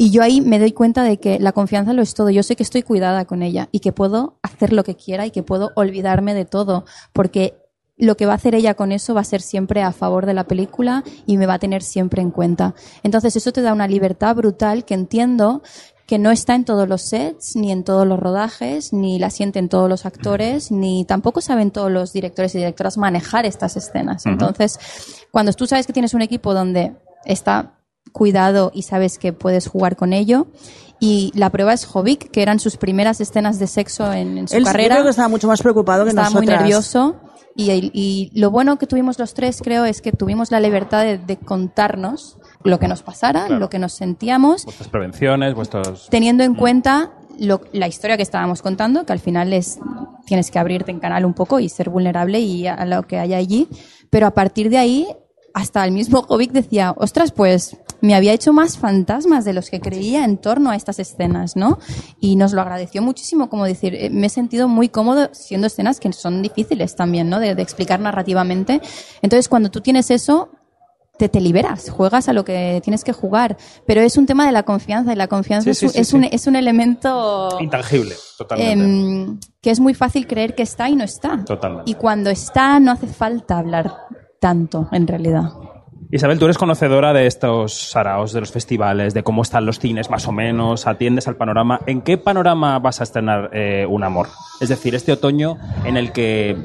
Y 0.00 0.12
yo 0.12 0.22
ahí 0.22 0.40
me 0.40 0.58
doy 0.58 0.72
cuenta 0.72 1.02
de 1.02 1.18
que 1.18 1.38
la 1.38 1.52
confianza 1.52 1.92
lo 1.92 2.00
es 2.00 2.14
todo. 2.14 2.30
Yo 2.30 2.42
sé 2.42 2.56
que 2.56 2.62
estoy 2.62 2.82
cuidada 2.82 3.26
con 3.26 3.42
ella 3.42 3.68
y 3.70 3.80
que 3.80 3.92
puedo 3.92 4.38
hacer 4.40 4.72
lo 4.72 4.82
que 4.82 4.96
quiera 4.96 5.26
y 5.26 5.30
que 5.30 5.42
puedo 5.42 5.72
olvidarme 5.76 6.32
de 6.32 6.46
todo, 6.46 6.86
porque 7.12 7.58
lo 7.98 8.16
que 8.16 8.24
va 8.24 8.32
a 8.32 8.36
hacer 8.36 8.54
ella 8.54 8.72
con 8.72 8.92
eso 8.92 9.12
va 9.12 9.20
a 9.20 9.24
ser 9.24 9.42
siempre 9.42 9.82
a 9.82 9.92
favor 9.92 10.24
de 10.24 10.32
la 10.32 10.44
película 10.44 11.04
y 11.26 11.36
me 11.36 11.44
va 11.44 11.52
a 11.52 11.58
tener 11.58 11.82
siempre 11.82 12.22
en 12.22 12.30
cuenta. 12.30 12.74
Entonces 13.02 13.36
eso 13.36 13.52
te 13.52 13.60
da 13.60 13.74
una 13.74 13.88
libertad 13.88 14.34
brutal 14.34 14.86
que 14.86 14.94
entiendo 14.94 15.60
que 16.06 16.18
no 16.18 16.30
está 16.30 16.54
en 16.54 16.64
todos 16.64 16.88
los 16.88 17.02
sets, 17.02 17.54
ni 17.54 17.70
en 17.70 17.84
todos 17.84 18.06
los 18.06 18.18
rodajes, 18.18 18.94
ni 18.94 19.18
la 19.18 19.28
sienten 19.28 19.68
todos 19.68 19.90
los 19.90 20.06
actores, 20.06 20.72
ni 20.72 21.04
tampoco 21.04 21.42
saben 21.42 21.72
todos 21.72 21.92
los 21.92 22.14
directores 22.14 22.54
y 22.54 22.58
directoras 22.58 22.96
manejar 22.96 23.44
estas 23.44 23.76
escenas. 23.76 24.24
Entonces, 24.24 24.80
cuando 25.30 25.52
tú 25.52 25.66
sabes 25.66 25.86
que 25.86 25.92
tienes 25.92 26.14
un 26.14 26.22
equipo 26.22 26.54
donde 26.54 26.94
está 27.26 27.79
cuidado 28.12 28.70
y 28.74 28.82
sabes 28.82 29.18
que 29.18 29.32
puedes 29.32 29.68
jugar 29.68 29.96
con 29.96 30.12
ello. 30.12 30.46
Y 30.98 31.32
la 31.34 31.48
prueba 31.50 31.72
es 31.72 31.86
Jovic, 31.86 32.30
que 32.30 32.42
eran 32.42 32.60
sus 32.60 32.76
primeras 32.76 33.20
escenas 33.20 33.58
de 33.58 33.66
sexo 33.66 34.12
en, 34.12 34.36
en 34.36 34.48
su 34.48 34.56
Él, 34.56 34.64
carrera. 34.64 34.96
Yo 34.96 35.00
creo 35.00 35.04
que 35.04 35.10
estaba 35.10 35.28
mucho 35.28 35.48
más 35.48 35.62
preocupado 35.62 36.04
que 36.04 36.10
Estaba 36.10 36.28
muy 36.30 36.40
nosotras. 36.46 36.60
nervioso. 36.60 37.16
Y, 37.56 37.70
y 37.92 38.30
lo 38.38 38.50
bueno 38.50 38.78
que 38.78 38.86
tuvimos 38.86 39.18
los 39.18 39.34
tres, 39.34 39.60
creo, 39.62 39.84
es 39.84 40.02
que 40.02 40.12
tuvimos 40.12 40.50
la 40.50 40.60
libertad 40.60 41.02
de, 41.04 41.18
de 41.18 41.36
contarnos 41.38 42.38
lo 42.64 42.78
que 42.78 42.86
nos 42.88 43.02
pasara, 43.02 43.46
Claro. 43.46 43.58
lo 43.58 43.70
que 43.70 43.78
nos 43.78 43.92
sentíamos, 43.92 44.64
vuestras 44.64 44.88
prevenciones, 44.88 45.54
vuestros... 45.54 46.08
teniendo 46.10 46.44
en 46.44 46.54
cuenta 46.54 47.12
lo- 47.38 47.62
la 47.72 47.88
historia 47.88 48.16
que 48.16 48.22
estábamos 48.22 48.60
contando, 48.62 49.04
que 49.04 49.12
al 49.12 49.18
final 49.18 49.52
es 49.52 49.78
tienes 50.26 50.50
que 50.50 50.58
abrirte 50.58 50.90
en 50.90 51.00
canal 51.00 51.24
un 51.24 51.34
poco 51.34 51.58
y 51.58 51.68
ser 51.70 51.88
vulnerable 51.90 52.38
y 52.40 52.66
a, 52.66 52.74
a 52.74 52.84
lo 52.86 53.02
que 53.06 53.18
hay 53.18 53.34
allí. 53.34 53.66
Pero 54.10 54.26
a 54.26 54.30
partir 54.32 54.70
de 54.70 54.78
ahí, 54.78 55.08
hasta 55.54 55.84
el 55.84 55.92
mismo 55.92 56.22
Jovic 56.22 56.52
decía, 56.52 56.94
ostras, 56.96 57.32
pues 57.32 57.76
me 58.00 58.14
había 58.14 58.32
hecho 58.32 58.52
más 58.52 58.78
fantasmas 58.78 59.44
de 59.44 59.52
los 59.52 59.70
que 59.70 59.80
creía 59.80 60.24
en 60.24 60.38
torno 60.38 60.70
a 60.70 60.76
estas 60.76 60.98
escenas, 60.98 61.56
¿no? 61.56 61.78
Y 62.18 62.36
nos 62.36 62.52
lo 62.52 62.60
agradeció 62.62 63.02
muchísimo, 63.02 63.50
como 63.50 63.64
decir, 63.64 63.94
eh, 63.94 64.10
me 64.10 64.28
he 64.28 64.30
sentido 64.30 64.68
muy 64.68 64.88
cómodo 64.88 65.28
siendo 65.32 65.66
escenas 65.66 66.00
que 66.00 66.12
son 66.12 66.42
difíciles 66.42 66.96
también, 66.96 67.28
¿no? 67.28 67.40
De, 67.40 67.54
de 67.54 67.62
explicar 67.62 68.00
narrativamente. 68.00 68.80
Entonces, 69.22 69.48
cuando 69.48 69.70
tú 69.70 69.80
tienes 69.80 70.10
eso, 70.10 70.50
te, 71.18 71.28
te 71.28 71.40
liberas, 71.42 71.90
juegas 71.90 72.30
a 72.30 72.32
lo 72.32 72.44
que 72.46 72.80
tienes 72.82 73.04
que 73.04 73.12
jugar. 73.12 73.58
Pero 73.86 74.00
es 74.00 74.16
un 74.16 74.24
tema 74.24 74.46
de 74.46 74.52
la 74.52 74.62
confianza 74.62 75.12
y 75.12 75.16
la 75.16 75.26
confianza 75.28 75.74
Sí, 75.74 75.86
es, 75.86 76.08
sí, 76.08 76.16
un, 76.16 76.24
es 76.24 76.46
un 76.46 76.56
elemento 76.56 77.58
Intangible, 77.60 78.14
totalmente. 78.38 78.72
em, 78.72 79.40
que 79.60 79.70
es 79.70 79.80
muy 79.80 79.92
fácil 79.92 80.26
creer 80.26 80.54
que 80.54 80.62
está 80.62 80.88
y 80.88 80.96
no 80.96 81.04
está. 81.04 81.44
Totalmente. 81.44 81.90
Y 81.90 81.94
cuando 81.94 82.30
está, 82.30 82.80
no 82.80 82.92
hace 82.92 83.06
falta 83.06 83.58
hablar 83.58 83.94
tanto, 84.40 84.88
en 84.90 85.06
realidad. 85.06 85.52
Isabel, 86.12 86.40
tú 86.40 86.46
eres 86.46 86.58
conocedora 86.58 87.12
de 87.12 87.26
estos 87.26 87.72
saraos, 87.72 88.32
de 88.32 88.40
los 88.40 88.50
festivales, 88.50 89.14
de 89.14 89.22
cómo 89.22 89.42
están 89.42 89.64
los 89.64 89.78
cines 89.78 90.10
más 90.10 90.26
o 90.26 90.32
menos, 90.32 90.88
atiendes 90.88 91.28
al 91.28 91.36
panorama. 91.36 91.80
¿En 91.86 92.00
qué 92.00 92.18
panorama 92.18 92.80
vas 92.80 93.00
a 93.00 93.04
estrenar 93.04 93.50
eh, 93.52 93.86
Un 93.88 94.02
Amor? 94.02 94.26
Es 94.60 94.68
decir, 94.68 94.96
este 94.96 95.12
otoño 95.12 95.56
en 95.84 95.96
el 95.96 96.10
que, 96.10 96.56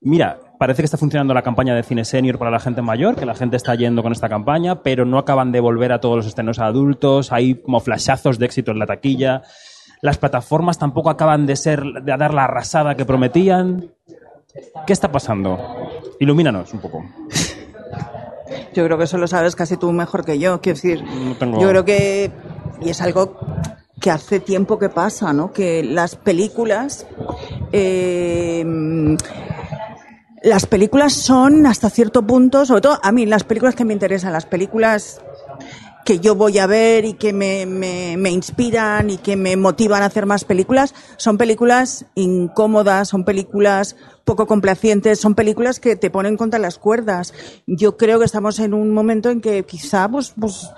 mira, 0.00 0.40
parece 0.58 0.82
que 0.82 0.86
está 0.86 0.96
funcionando 0.96 1.32
la 1.32 1.42
campaña 1.42 1.76
de 1.76 1.84
cine 1.84 2.04
senior 2.04 2.38
para 2.38 2.50
la 2.50 2.58
gente 2.58 2.82
mayor, 2.82 3.14
que 3.14 3.24
la 3.24 3.36
gente 3.36 3.56
está 3.56 3.76
yendo 3.76 4.02
con 4.02 4.10
esta 4.10 4.28
campaña, 4.28 4.82
pero 4.82 5.04
no 5.04 5.18
acaban 5.18 5.52
de 5.52 5.60
volver 5.60 5.92
a 5.92 6.00
todos 6.00 6.16
los 6.16 6.26
estrenos 6.26 6.58
a 6.58 6.66
adultos, 6.66 7.30
hay 7.30 7.54
como 7.54 7.78
flashazos 7.78 8.40
de 8.40 8.46
éxito 8.46 8.72
en 8.72 8.80
la 8.80 8.86
taquilla. 8.86 9.42
Las 10.02 10.18
plataformas 10.18 10.78
tampoco 10.78 11.10
acaban 11.10 11.46
de 11.46 11.54
ser, 11.54 11.84
de 11.84 12.16
dar 12.16 12.34
la 12.34 12.44
arrasada 12.44 12.96
que 12.96 13.04
prometían. 13.04 13.92
¿Qué 14.86 14.92
está 14.92 15.10
pasando? 15.12 15.58
Ilumínanos 16.18 16.72
un 16.74 16.80
poco. 16.80 17.04
Yo 18.74 18.84
creo 18.84 18.98
que 18.98 19.04
eso 19.04 19.18
lo 19.18 19.26
sabes 19.26 19.54
casi 19.56 19.76
tú 19.76 19.90
mejor 19.92 20.24
que 20.24 20.38
yo. 20.38 20.60
Quiero 20.60 20.76
decir, 20.76 21.02
No 21.04 21.36
tengo- 21.36 21.60
yo 21.60 21.68
creo 21.68 21.84
que, 21.84 22.30
y 22.80 22.90
es 22.90 23.00
algo 23.00 23.36
que 24.00 24.10
hace 24.10 24.40
tiempo 24.40 24.78
que 24.78 24.88
pasa, 24.88 25.32
¿no? 25.32 25.52
Que 25.52 25.82
las 25.82 26.16
películas, 26.16 27.06
eh, 27.72 28.64
las 30.42 30.66
películas 30.66 31.12
son 31.12 31.66
hasta 31.66 31.90
cierto 31.90 32.22
punto, 32.26 32.64
sobre 32.64 32.80
todo 32.80 32.98
a 33.02 33.12
mí, 33.12 33.26
las 33.26 33.44
películas 33.44 33.74
que 33.74 33.84
me 33.84 33.92
interesan, 33.92 34.32
las 34.32 34.46
películas 34.46 35.20
que 36.04 36.18
yo 36.18 36.34
voy 36.34 36.58
a 36.58 36.66
ver 36.66 37.04
y 37.04 37.12
que 37.12 37.32
me, 37.34 37.66
me, 37.66 38.16
me 38.16 38.30
inspiran 38.30 39.10
y 39.10 39.18
que 39.18 39.36
me 39.36 39.56
motivan 39.58 40.02
a 40.02 40.06
hacer 40.06 40.24
más 40.24 40.44
películas, 40.44 40.94
son 41.18 41.36
películas 41.36 42.06
incómodas, 42.14 43.08
son 43.08 43.24
películas 43.24 43.96
poco 44.24 44.46
complacientes, 44.46 45.20
son 45.20 45.34
películas 45.34 45.80
que 45.80 45.96
te 45.96 46.10
ponen 46.10 46.36
contra 46.36 46.58
las 46.58 46.78
cuerdas. 46.78 47.32
Yo 47.66 47.96
creo 47.96 48.18
que 48.18 48.24
estamos 48.24 48.58
en 48.58 48.74
un 48.74 48.92
momento 48.92 49.30
en 49.30 49.40
que 49.40 49.64
quizá 49.64 50.08
pues, 50.08 50.32
pues 50.38 50.70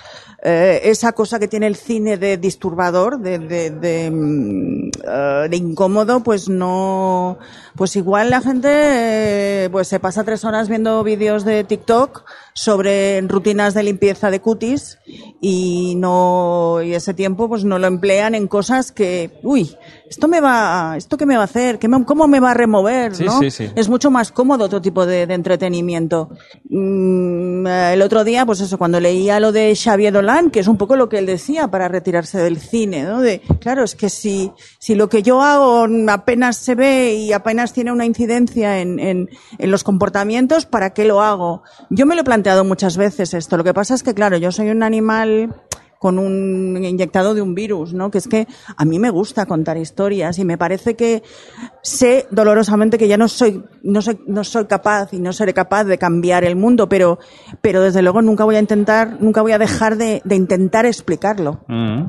eh, 0.45 0.81
esa 0.91 1.13
cosa 1.13 1.39
que 1.39 1.47
tiene 1.47 1.69
el 1.69 1.77
cine 1.77 2.17
de 2.17 2.37
disturbador, 2.37 3.21
de, 3.21 3.39
de, 3.39 3.71
de, 3.71 4.07
eh, 4.07 5.49
de 5.49 5.57
incómodo, 5.57 6.25
pues 6.25 6.49
no, 6.49 7.39
pues 7.77 7.95
igual 7.95 8.31
la 8.31 8.41
gente 8.41 8.69
eh, 8.71 9.69
pues 9.71 9.87
se 9.87 10.01
pasa 10.01 10.25
tres 10.25 10.45
horas 10.45 10.69
viendo 10.69 11.05
vídeos 11.05 11.45
de 11.45 11.63
TikTok 11.63 12.25
sobre 12.55 13.21
rutinas 13.23 13.75
de 13.75 13.85
limpieza 13.85 14.31
de 14.31 14.41
cutis 14.41 14.99
y 15.41 15.95
no 15.97 16.83
y 16.83 16.95
ese 16.95 17.15
tiempo 17.15 17.49
pues 17.49 17.65
no 17.65 17.79
lo 17.79 17.87
emplean 17.87 18.35
en 18.35 18.49
cosas 18.49 18.93
que 18.93 19.39
uy 19.43 19.77
esto 20.13 20.29
me 20.29 20.41
va 20.41 20.95
esto 20.97 21.17
qué 21.17 21.25
me 21.27 21.37
va 21.37 21.43
a 21.43 21.45
hacer 21.47 21.79
¿Qué 21.79 21.89
me- 21.89 22.05
cómo 22.05 22.29
me 22.29 22.39
va 22.39 22.51
a 22.51 22.55
remover 22.55 23.17
Sí, 23.17 23.25
¿no? 23.25 23.39
sí, 23.41 23.51
sí. 23.51 23.71
es 23.75 23.89
mucho 23.89 24.11
más 24.11 24.31
cómodo 24.31 24.65
otro 24.67 24.81
tipo 24.83 25.07
de, 25.07 25.27
de 25.27 25.35
entretenimiento 25.35 26.29
Mm, 26.69 27.67
eh, 27.67 27.93
el 27.95 28.03
otro 28.03 28.25
día 28.25 28.45
pues 28.47 28.61
eso 28.61 28.79
cuando 28.79 28.99
leía 29.01 29.41
lo 29.41 29.53
de 29.53 29.75
Xavier 29.77 30.13
Dolan 30.13 30.51
que 30.51 30.61
es 30.61 30.69
un 30.69 30.77
poco 30.77 30.97
lo 30.97 31.09
que 31.09 31.19
él 31.19 31.27
decía 31.27 31.69
para 31.69 31.89
retirarse 31.89 32.39
del 32.39 32.59
cine 32.59 33.05
¿no? 33.05 33.21
de 33.21 33.41
claro 33.61 33.85
es 33.85 33.95
que 33.95 34.09
si 34.09 34.53
si 34.79 34.95
lo 34.95 35.09
que 35.09 35.23
yo 35.23 35.43
hago 35.43 35.87
apenas 36.09 36.57
se 36.57 36.75
ve 36.75 37.15
y 37.15 37.33
apenas 37.33 37.73
tiene 37.73 37.93
una 37.93 38.05
incidencia 38.07 38.81
en, 38.81 38.99
en, 38.99 39.31
en 39.59 39.71
los 39.71 39.85
comportamientos 39.85 40.67
para 40.67 40.91
qué 40.95 41.05
lo 41.05 41.23
hago 41.23 41.63
yo 41.91 42.07
me 42.07 42.15
lo 42.15 42.23
he 42.23 42.25
planteado 42.25 42.65
muchas 42.65 42.97
veces 42.97 43.35
esto 43.35 43.57
lo 43.57 43.65
que 43.65 43.75
pasa 43.75 43.95
es 43.95 44.03
que 44.03 44.15
claro 44.15 44.37
yo 44.37 44.51
soy 44.53 44.71
un 44.71 44.83
animal 44.83 45.55
con 46.03 46.19
un 46.19 46.77
inyectado 46.83 47.33
de 47.33 47.43
un 47.43 47.55
virus, 47.55 47.95
¿no? 47.95 48.11
Que 48.11 48.19
es 48.19 48.27
que 48.27 48.49
a 48.77 48.85
mí 48.85 48.99
me 48.99 49.09
gusta 49.09 49.47
contar 49.47 49.77
historias 49.77 50.37
y 50.41 50.45
me 50.45 50.59
parece 50.59 50.97
que 50.97 51.23
sé 51.81 52.27
dolorosamente 52.33 52.99
que 52.99 53.07
ya 53.07 53.17
no 53.17 53.29
soy, 53.29 53.63
no 53.85 54.03
soy, 54.03 54.19
no 54.27 54.43
soy 54.43 54.65
capaz 54.65 55.15
y 55.15 55.21
no 55.21 55.33
seré 55.33 55.55
capaz 55.55 55.85
de 55.85 55.99
cambiar 55.99 56.43
el 56.43 56.57
mundo, 56.57 56.89
pero, 56.89 57.21
pero 57.61 57.81
desde 57.83 58.03
luego 58.03 58.21
nunca 58.21 58.43
voy 58.43 58.57
a 58.57 58.59
intentar, 58.59 59.23
nunca 59.23 59.43
voy 59.43 59.53
a 59.53 59.59
dejar 59.59 59.97
de, 59.97 60.23
de 60.25 60.35
intentar 60.35 60.87
explicarlo. 60.87 61.61
Mm. 61.69 62.03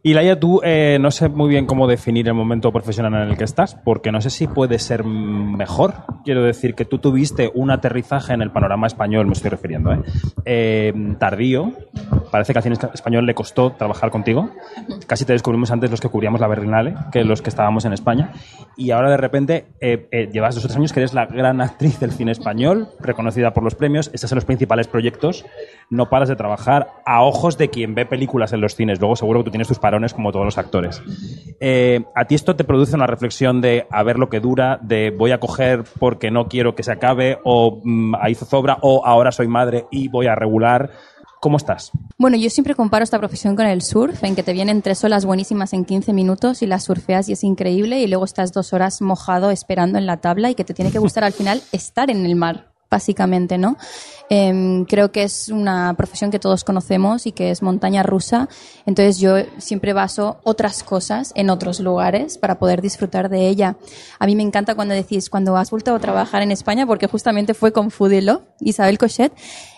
Y 0.00 0.14
Laia, 0.14 0.38
tú 0.38 0.60
eh, 0.62 0.98
no 1.00 1.10
sé 1.10 1.28
muy 1.28 1.48
bien 1.48 1.66
cómo 1.66 1.88
definir 1.88 2.28
el 2.28 2.34
momento 2.34 2.70
profesional 2.70 3.14
en 3.14 3.30
el 3.30 3.36
que 3.36 3.42
estás, 3.42 3.74
porque 3.74 4.12
no 4.12 4.20
sé 4.20 4.30
si 4.30 4.46
puede 4.46 4.78
ser 4.78 5.02
mejor. 5.02 5.94
Quiero 6.24 6.44
decir 6.44 6.76
que 6.76 6.84
tú 6.84 6.98
tuviste 6.98 7.50
un 7.52 7.72
aterrizaje 7.72 8.32
en 8.32 8.40
el 8.40 8.52
panorama 8.52 8.86
español, 8.86 9.26
me 9.26 9.32
estoy 9.32 9.50
refiriendo, 9.50 9.92
¿eh? 9.92 10.00
Eh, 10.44 10.92
tardío. 11.18 11.72
Parece 12.30 12.52
que 12.52 12.58
al 12.58 12.62
cine 12.62 12.76
español 12.94 13.26
le 13.26 13.34
costó 13.34 13.72
trabajar 13.72 14.10
contigo. 14.10 14.50
Casi 15.06 15.24
te 15.24 15.32
descubrimos 15.32 15.70
antes 15.72 15.90
los 15.90 16.00
que 16.00 16.08
cubríamos 16.08 16.40
la 16.40 16.46
Berlinale 16.46 16.94
que 17.10 17.24
los 17.24 17.42
que 17.42 17.48
estábamos 17.48 17.84
en 17.84 17.92
España. 17.92 18.32
Y 18.76 18.92
ahora 18.92 19.10
de 19.10 19.16
repente 19.16 19.66
eh, 19.80 20.08
eh, 20.12 20.28
llevas 20.32 20.54
dos 20.54 20.64
o 20.64 20.68
tres 20.68 20.76
años 20.76 20.92
que 20.92 21.00
eres 21.00 21.12
la 21.12 21.26
gran 21.26 21.60
actriz 21.60 21.98
del 21.98 22.12
cine 22.12 22.32
español, 22.32 22.88
reconocida 23.00 23.52
por 23.52 23.64
los 23.64 23.74
premios. 23.74 24.10
Estás 24.12 24.30
en 24.30 24.36
los 24.36 24.44
principales 24.44 24.86
proyectos. 24.86 25.44
No 25.90 26.08
paras 26.10 26.28
de 26.28 26.36
trabajar 26.36 26.88
a 27.04 27.22
ojos 27.22 27.58
de 27.58 27.70
quien 27.70 27.94
ve 27.94 28.06
películas 28.06 28.52
en 28.52 28.60
los 28.60 28.76
cines. 28.76 29.00
Luego 29.00 29.16
seguro 29.16 29.40
que 29.40 29.46
tú 29.46 29.50
tienes 29.50 29.68
tus 29.68 29.78
como 30.14 30.32
todos 30.32 30.44
los 30.44 30.58
actores. 30.58 31.02
Eh, 31.60 32.04
¿A 32.14 32.24
ti 32.26 32.34
esto 32.34 32.56
te 32.56 32.64
produce 32.64 32.94
una 32.94 33.06
reflexión 33.06 33.60
de 33.60 33.86
a 33.90 34.02
ver 34.02 34.18
lo 34.18 34.28
que 34.28 34.40
dura, 34.40 34.78
de 34.82 35.10
voy 35.10 35.32
a 35.32 35.40
coger 35.40 35.84
porque 35.98 36.30
no 36.30 36.48
quiero 36.48 36.74
que 36.74 36.82
se 36.82 36.92
acabe, 36.92 37.38
o 37.44 37.80
mm, 37.82 38.14
ahí 38.20 38.34
zozobra, 38.34 38.78
o 38.82 39.04
ahora 39.04 39.32
soy 39.32 39.48
madre 39.48 39.86
y 39.90 40.08
voy 40.08 40.26
a 40.26 40.34
regular? 40.34 40.90
¿Cómo 41.40 41.56
estás? 41.56 41.92
Bueno, 42.18 42.36
yo 42.36 42.50
siempre 42.50 42.74
comparo 42.74 43.04
esta 43.04 43.18
profesión 43.18 43.54
con 43.54 43.66
el 43.66 43.82
surf, 43.82 44.24
en 44.24 44.34
que 44.34 44.42
te 44.42 44.52
vienen 44.52 44.82
tres 44.82 45.04
olas 45.04 45.24
buenísimas 45.24 45.72
en 45.72 45.84
15 45.84 46.12
minutos 46.12 46.62
y 46.62 46.66
las 46.66 46.84
surfeas 46.84 47.28
y 47.28 47.32
es 47.32 47.44
increíble, 47.44 48.00
y 48.00 48.08
luego 48.08 48.24
estás 48.24 48.52
dos 48.52 48.72
horas 48.72 49.00
mojado 49.00 49.50
esperando 49.50 49.98
en 49.98 50.06
la 50.06 50.16
tabla 50.16 50.50
y 50.50 50.56
que 50.56 50.64
te 50.64 50.74
tiene 50.74 50.90
que 50.90 50.98
gustar 50.98 51.22
al 51.22 51.32
final 51.32 51.62
estar 51.70 52.10
en 52.10 52.26
el 52.26 52.34
mar, 52.34 52.67
básicamente, 52.90 53.58
¿no? 53.58 53.76
Em, 54.30 54.84
creo 54.84 55.10
que 55.10 55.22
es 55.22 55.48
una 55.48 55.94
profesión 55.94 56.30
que 56.30 56.38
todos 56.38 56.64
conocemos 56.64 57.26
y 57.26 57.32
que 57.32 57.50
es 57.50 57.62
montaña 57.62 58.02
rusa, 58.02 58.48
entonces 58.86 59.18
yo 59.18 59.36
siempre 59.58 59.92
baso 59.92 60.38
otras 60.44 60.82
cosas 60.82 61.32
en 61.34 61.50
otros 61.50 61.80
lugares 61.80 62.38
para 62.38 62.58
poder 62.58 62.82
disfrutar 62.82 63.28
de 63.28 63.48
ella. 63.48 63.76
A 64.18 64.26
mí 64.26 64.36
me 64.36 64.42
encanta 64.42 64.74
cuando 64.74 64.94
decís, 64.94 65.30
cuando 65.30 65.56
has 65.56 65.70
vuelto 65.70 65.94
a 65.94 65.98
trabajar 65.98 66.42
en 66.42 66.50
España, 66.50 66.86
porque 66.86 67.06
justamente 67.06 67.54
fue 67.54 67.72
con 67.72 67.90
Fudelo, 67.90 68.42
Isabel 68.60 68.98
Cochet, 68.98 69.32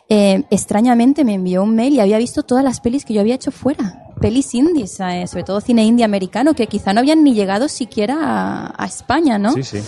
eh, 0.08 0.42
extrañamente 0.50 1.24
me 1.24 1.34
envió 1.34 1.62
un 1.62 1.76
mail 1.76 1.94
y 1.94 2.00
había 2.00 2.18
visto 2.18 2.42
todas 2.42 2.64
las 2.64 2.80
pelis 2.80 3.04
que 3.04 3.14
yo 3.14 3.20
había 3.20 3.36
hecho 3.36 3.52
fuera. 3.52 4.06
Pelis 4.20 4.54
indies, 4.54 4.98
eh, 5.00 5.26
sobre 5.28 5.44
todo 5.44 5.60
cine 5.60 5.84
indie 5.84 6.04
americano, 6.04 6.54
que 6.54 6.66
quizá 6.66 6.92
no 6.92 7.00
habían 7.00 7.22
ni 7.22 7.34
llegado 7.34 7.68
siquiera 7.68 8.18
a, 8.20 8.74
a 8.76 8.86
España, 8.86 9.38
¿no? 9.38 9.52
Sí, 9.52 9.62
sí. 9.62 9.78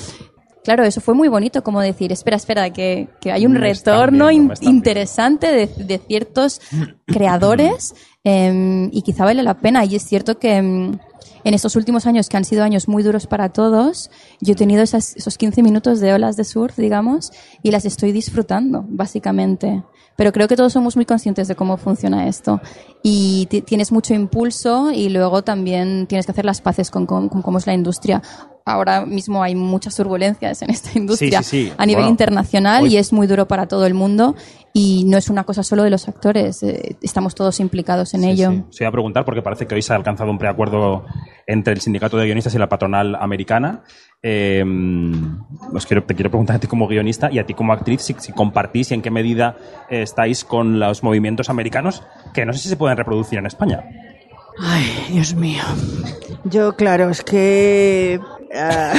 Claro, 0.65 0.85
eso 0.85 1.01
fue 1.01 1.15
muy 1.15 1.27
bonito, 1.29 1.63
como 1.65 1.81
decir, 1.81 2.13
espera, 2.13 2.37
espera, 2.37 2.71
que, 2.71 3.09
que 3.21 3.33
hay 3.33 3.47
un 3.47 3.53
Me 3.55 3.59
retorno 3.61 4.29
viendo, 4.29 4.55
in- 4.63 4.69
interesante 4.69 5.49
de, 5.53 5.67
de 5.67 5.99
ciertos 5.99 6.61
creadores 7.07 7.95
em, 8.25 8.89
y 8.93 9.03
quizá 9.03 9.25
vale 9.25 9.43
la 9.43 9.55
pena. 9.59 9.85
Y 9.85 9.97
es 9.97 10.05
cierto 10.05 10.39
que 10.39 10.57
em, 10.57 10.99
en 11.45 11.55
estos 11.55 11.75
últimos 11.77 12.07
años, 12.07 12.29
que 12.29 12.37
han 12.37 12.45
sido 12.45 12.63
años 12.63 12.87
muy 12.89 13.03
duros 13.03 13.27
para 13.27 13.49
todos, 13.49 14.11
yo 14.41 14.53
he 14.53 14.57
tenido 14.57 14.83
esas- 14.83 15.17
esos 15.17 15.37
15 15.37 15.63
minutos 15.63 15.99
de 16.01 16.13
olas 16.15 16.37
de 16.37 16.45
surf, 16.45 16.77
digamos, 16.79 17.33
y 17.63 17.71
las 17.73 17.85
estoy 17.85 18.13
disfrutando, 18.13 18.85
básicamente. 18.89 19.83
Pero 20.15 20.31
creo 20.31 20.47
que 20.47 20.57
todos 20.57 20.73
somos 20.75 20.95
muy 20.95 21.07
conscientes 21.07 21.49
de 21.49 21.57
cómo 21.57 21.77
funciona 21.79 22.29
esto. 22.29 22.61
Y 23.03 23.47
ti- 23.47 23.63
tienes 23.63 23.91
mucho 23.91 24.15
impulso 24.15 24.93
y 24.93 25.09
luego 25.09 25.43
también 25.43 26.07
tienes 26.07 26.27
que 26.27 26.33
hacer 26.33 26.45
las 26.45 26.61
paces 26.61 26.91
con, 26.91 27.07
con- 27.07 27.29
con 27.29 27.43
cómo 27.43 27.59
es 27.59 27.67
la 27.67 27.75
industria. 27.75 28.23
Ahora 28.65 29.05
mismo 29.07 29.43
hay 29.43 29.55
muchas 29.55 29.97
turbulencias 29.97 30.63
en 30.63 30.71
esta 30.71 30.91
industria 30.99 31.43
sí, 31.43 31.67
sí. 31.67 31.73
a 31.77 31.85
nivel 31.87 32.03
Bueno, 32.05 32.11
internacional 32.11 32.85
hoy- 32.85 32.95
y 32.95 32.97
es 32.97 33.13
muy 33.13 33.27
duro 33.27 33.47
para 33.49 33.67
todo 33.67 33.87
el 33.87 33.95
mundo. 33.95 34.35
Y 34.75 35.05
no 35.07 35.19
es 35.19 35.29
una 35.29 35.45
cosa 35.45 35.63
solo 35.63 35.83
de 35.83 35.91
los 35.91 36.09
actores, 36.09 36.63
eh, 36.63 36.97
estamos 37.03 37.35
todos 37.35 37.61
implicados 37.61 38.15
en 38.15 38.23
Sí, 38.23 38.31
ello. 38.31 38.51
sí. 38.53 38.65
Se 38.71 38.85
iba 38.85 38.89
a 38.89 38.93
preguntar 38.93 39.23
porque 39.27 39.43
parece 39.43 39.67
que 39.67 39.75
hoy 39.75 39.83
se 39.83 39.93
ha 39.93 39.97
alcanzado 39.97 40.31
un 40.31 40.39
preacuerdo 40.39 41.05
entre 41.47 41.75
el 41.75 41.81
sindicato 41.83 42.17
de 42.17 42.25
guionistas 42.25 42.55
y 42.55 42.59
la 42.59 42.71
patronal 42.71 43.15
americana. 43.17 43.83
Eh, 44.23 44.65
os 45.75 45.85
quiero, 45.85 46.05
te 46.05 46.15
quiero 46.15 46.31
preguntar 46.31 46.57
a 46.57 46.59
ti 46.59 46.69
como 46.69 46.87
guionista 46.89 47.31
y 47.31 47.39
a 47.39 47.45
ti 47.45 47.53
como 47.53 47.73
actriz 47.75 48.01
si, 48.01 48.15
si 48.19 48.33
compartís 48.33 48.91
y 48.93 48.95
en 48.95 49.03
qué 49.03 49.11
medida 49.11 49.57
eh, 49.91 50.03
estáis 50.03 50.43
con 50.45 50.79
los 50.81 51.03
movimientos 51.03 51.51
americanos 51.51 52.03
que 52.33 52.47
no 52.47 52.53
sé 52.55 52.61
si 52.61 52.69
se 52.71 52.77
pueden 52.77 52.97
reproducir 52.97 53.39
en 53.41 53.47
España. 53.47 53.85
Ay, 54.59 54.85
Dios 55.11 55.35
mío. 55.35 55.63
Yo, 56.45 56.77
claro, 56.77 57.11
es 57.11 57.23
que... 57.23 58.21
ah, 58.55 58.95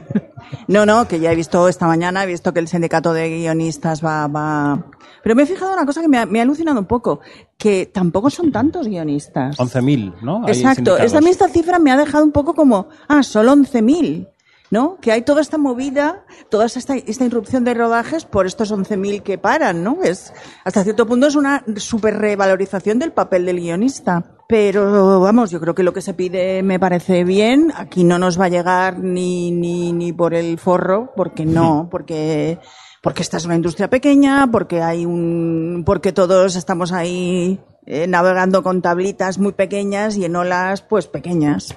no, 0.68 0.86
no, 0.86 1.06
que 1.08 1.20
ya 1.20 1.32
he 1.32 1.36
visto 1.36 1.68
esta 1.68 1.86
mañana, 1.86 2.24
he 2.24 2.26
visto 2.26 2.52
que 2.52 2.60
el 2.60 2.68
sindicato 2.68 3.12
de 3.12 3.28
guionistas 3.28 4.04
va... 4.04 4.26
va... 4.26 4.84
Pero 5.22 5.34
me 5.34 5.42
he 5.42 5.46
fijado 5.46 5.72
en 5.72 5.78
una 5.78 5.86
cosa 5.86 6.02
que 6.02 6.08
me 6.08 6.18
ha, 6.18 6.26
me 6.26 6.38
ha 6.38 6.42
alucinado 6.42 6.78
un 6.78 6.86
poco, 6.86 7.20
que 7.56 7.86
tampoco 7.86 8.30
son 8.30 8.52
tantos 8.52 8.86
guionistas. 8.86 9.56
11.000, 9.58 10.20
¿no? 10.22 10.46
Exacto. 10.46 10.98
Esta, 10.98 11.18
esta 11.18 11.48
cifra 11.48 11.78
me 11.78 11.90
ha 11.90 11.96
dejado 11.96 12.24
un 12.24 12.32
poco 12.32 12.54
como, 12.54 12.88
ah, 13.08 13.22
solo 13.22 13.54
11.000. 13.54 14.28
¿No? 14.70 14.96
Que 15.00 15.12
hay 15.12 15.22
toda 15.22 15.40
esta 15.40 15.56
movida, 15.56 16.24
toda 16.48 16.66
esta, 16.66 16.96
esta 16.96 17.22
interrupción 17.22 17.62
de 17.62 17.74
rodajes 17.74 18.24
por 18.24 18.44
estos 18.44 18.72
11.000 18.72 19.22
que 19.22 19.38
paran, 19.38 19.84
¿no? 19.84 20.02
Es, 20.02 20.32
hasta 20.64 20.82
cierto 20.82 21.06
punto 21.06 21.28
es 21.28 21.36
una 21.36 21.62
super 21.76 22.18
revalorización 22.18 22.98
del 22.98 23.12
papel 23.12 23.46
del 23.46 23.60
guionista. 23.60 24.33
Pero 24.54 25.18
vamos, 25.18 25.50
yo 25.50 25.58
creo 25.60 25.74
que 25.74 25.82
lo 25.82 25.92
que 25.92 26.00
se 26.00 26.14
pide 26.14 26.62
me 26.62 26.78
parece 26.78 27.24
bien. 27.24 27.72
Aquí 27.74 28.04
no 28.04 28.20
nos 28.20 28.40
va 28.40 28.44
a 28.44 28.48
llegar 28.48 29.00
ni, 29.00 29.50
ni, 29.50 29.92
ni 29.92 30.12
por 30.12 30.32
el 30.32 30.60
forro, 30.60 31.12
porque 31.16 31.44
no, 31.44 31.88
porque, 31.90 32.60
porque 33.02 33.22
esta 33.22 33.38
es 33.38 33.46
una 33.46 33.56
industria 33.56 33.90
pequeña, 33.90 34.48
porque 34.52 34.80
hay 34.80 35.06
un, 35.06 35.82
porque 35.84 36.12
todos 36.12 36.54
estamos 36.54 36.92
ahí 36.92 37.58
eh, 37.84 38.06
navegando 38.06 38.62
con 38.62 38.80
tablitas 38.80 39.40
muy 39.40 39.54
pequeñas 39.54 40.16
y 40.16 40.24
en 40.24 40.36
olas 40.36 40.82
pues 40.82 41.08
pequeñas. 41.08 41.76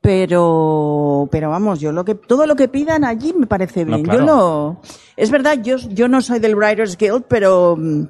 Pero, 0.00 1.28
pero 1.32 1.50
vamos, 1.50 1.80
yo 1.80 1.90
lo 1.90 2.04
que, 2.04 2.14
todo 2.14 2.46
lo 2.46 2.54
que 2.54 2.68
pidan 2.68 3.04
allí 3.04 3.34
me 3.36 3.48
parece 3.48 3.84
No, 3.84 3.96
bien. 3.96 4.04
claro. 4.04 4.20
Yo 4.20 4.26
lo, 4.26 4.80
es 5.16 5.28
verdad, 5.32 5.58
yo, 5.60 5.76
yo 5.76 6.06
no 6.06 6.22
soy 6.22 6.38
del 6.38 6.54
Writers 6.54 6.96
Guild, 6.96 7.24
pero, 7.26 7.74
mm, 7.76 8.04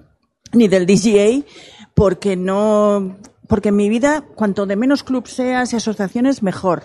ni 0.52 0.68
del 0.68 0.84
DGA, 0.84 1.46
porque 1.94 2.36
no, 2.36 3.16
porque 3.52 3.68
en 3.68 3.76
mi 3.76 3.90
vida, 3.90 4.24
cuanto 4.34 4.64
de 4.64 4.76
menos 4.76 5.02
club 5.02 5.28
seas 5.28 5.74
y 5.74 5.76
asociaciones, 5.76 6.42
mejor. 6.42 6.82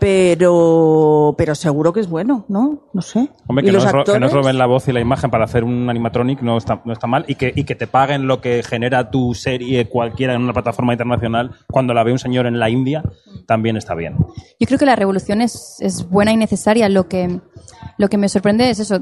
Pero, 0.00 1.34
pero 1.36 1.54
seguro 1.54 1.92
que 1.92 2.00
es 2.00 2.08
bueno, 2.08 2.44
¿no? 2.48 2.88
No 2.92 3.02
sé. 3.02 3.28
Hombre, 3.46 3.64
¿Y 3.64 3.66
que, 3.66 3.72
los 3.72 3.84
nos, 3.84 3.92
ro- 3.92 4.04
que 4.04 4.12
nos 4.12 4.28
actores? 4.28 4.32
roben 4.32 4.58
la 4.58 4.66
voz 4.66 4.88
y 4.88 4.92
la 4.92 5.00
imagen 5.00 5.30
para 5.30 5.44
hacer 5.44 5.64
un 5.64 5.88
animatronic 5.90 6.40
no 6.42 6.56
está, 6.56 6.80
no 6.84 6.92
está 6.92 7.06
mal 7.06 7.24
y 7.28 7.34
que, 7.34 7.52
y 7.54 7.64
que 7.64 7.74
te 7.74 7.86
paguen 7.86 8.26
lo 8.26 8.40
que 8.40 8.62
genera 8.62 9.10
tu 9.10 9.34
serie 9.34 9.88
cualquiera 9.88 10.34
en 10.34 10.42
una 10.42 10.52
plataforma 10.52 10.92
internacional 10.92 11.52
cuando 11.70 11.94
la 11.94 12.02
ve 12.04 12.12
un 12.12 12.18
señor 12.18 12.46
en 12.46 12.58
la 12.58 12.70
India 12.70 13.02
también 13.46 13.76
está 13.76 13.94
bien. 13.94 14.16
Yo 14.60 14.66
creo 14.66 14.78
que 14.78 14.86
la 14.86 14.96
revolución 14.96 15.40
es, 15.40 15.76
es 15.80 16.08
buena 16.08 16.32
y 16.32 16.36
necesaria. 16.36 16.88
Lo 16.88 17.08
que, 17.08 17.40
lo 17.96 18.08
que 18.08 18.18
me 18.18 18.28
sorprende 18.28 18.70
es 18.70 18.78
eso, 18.80 19.00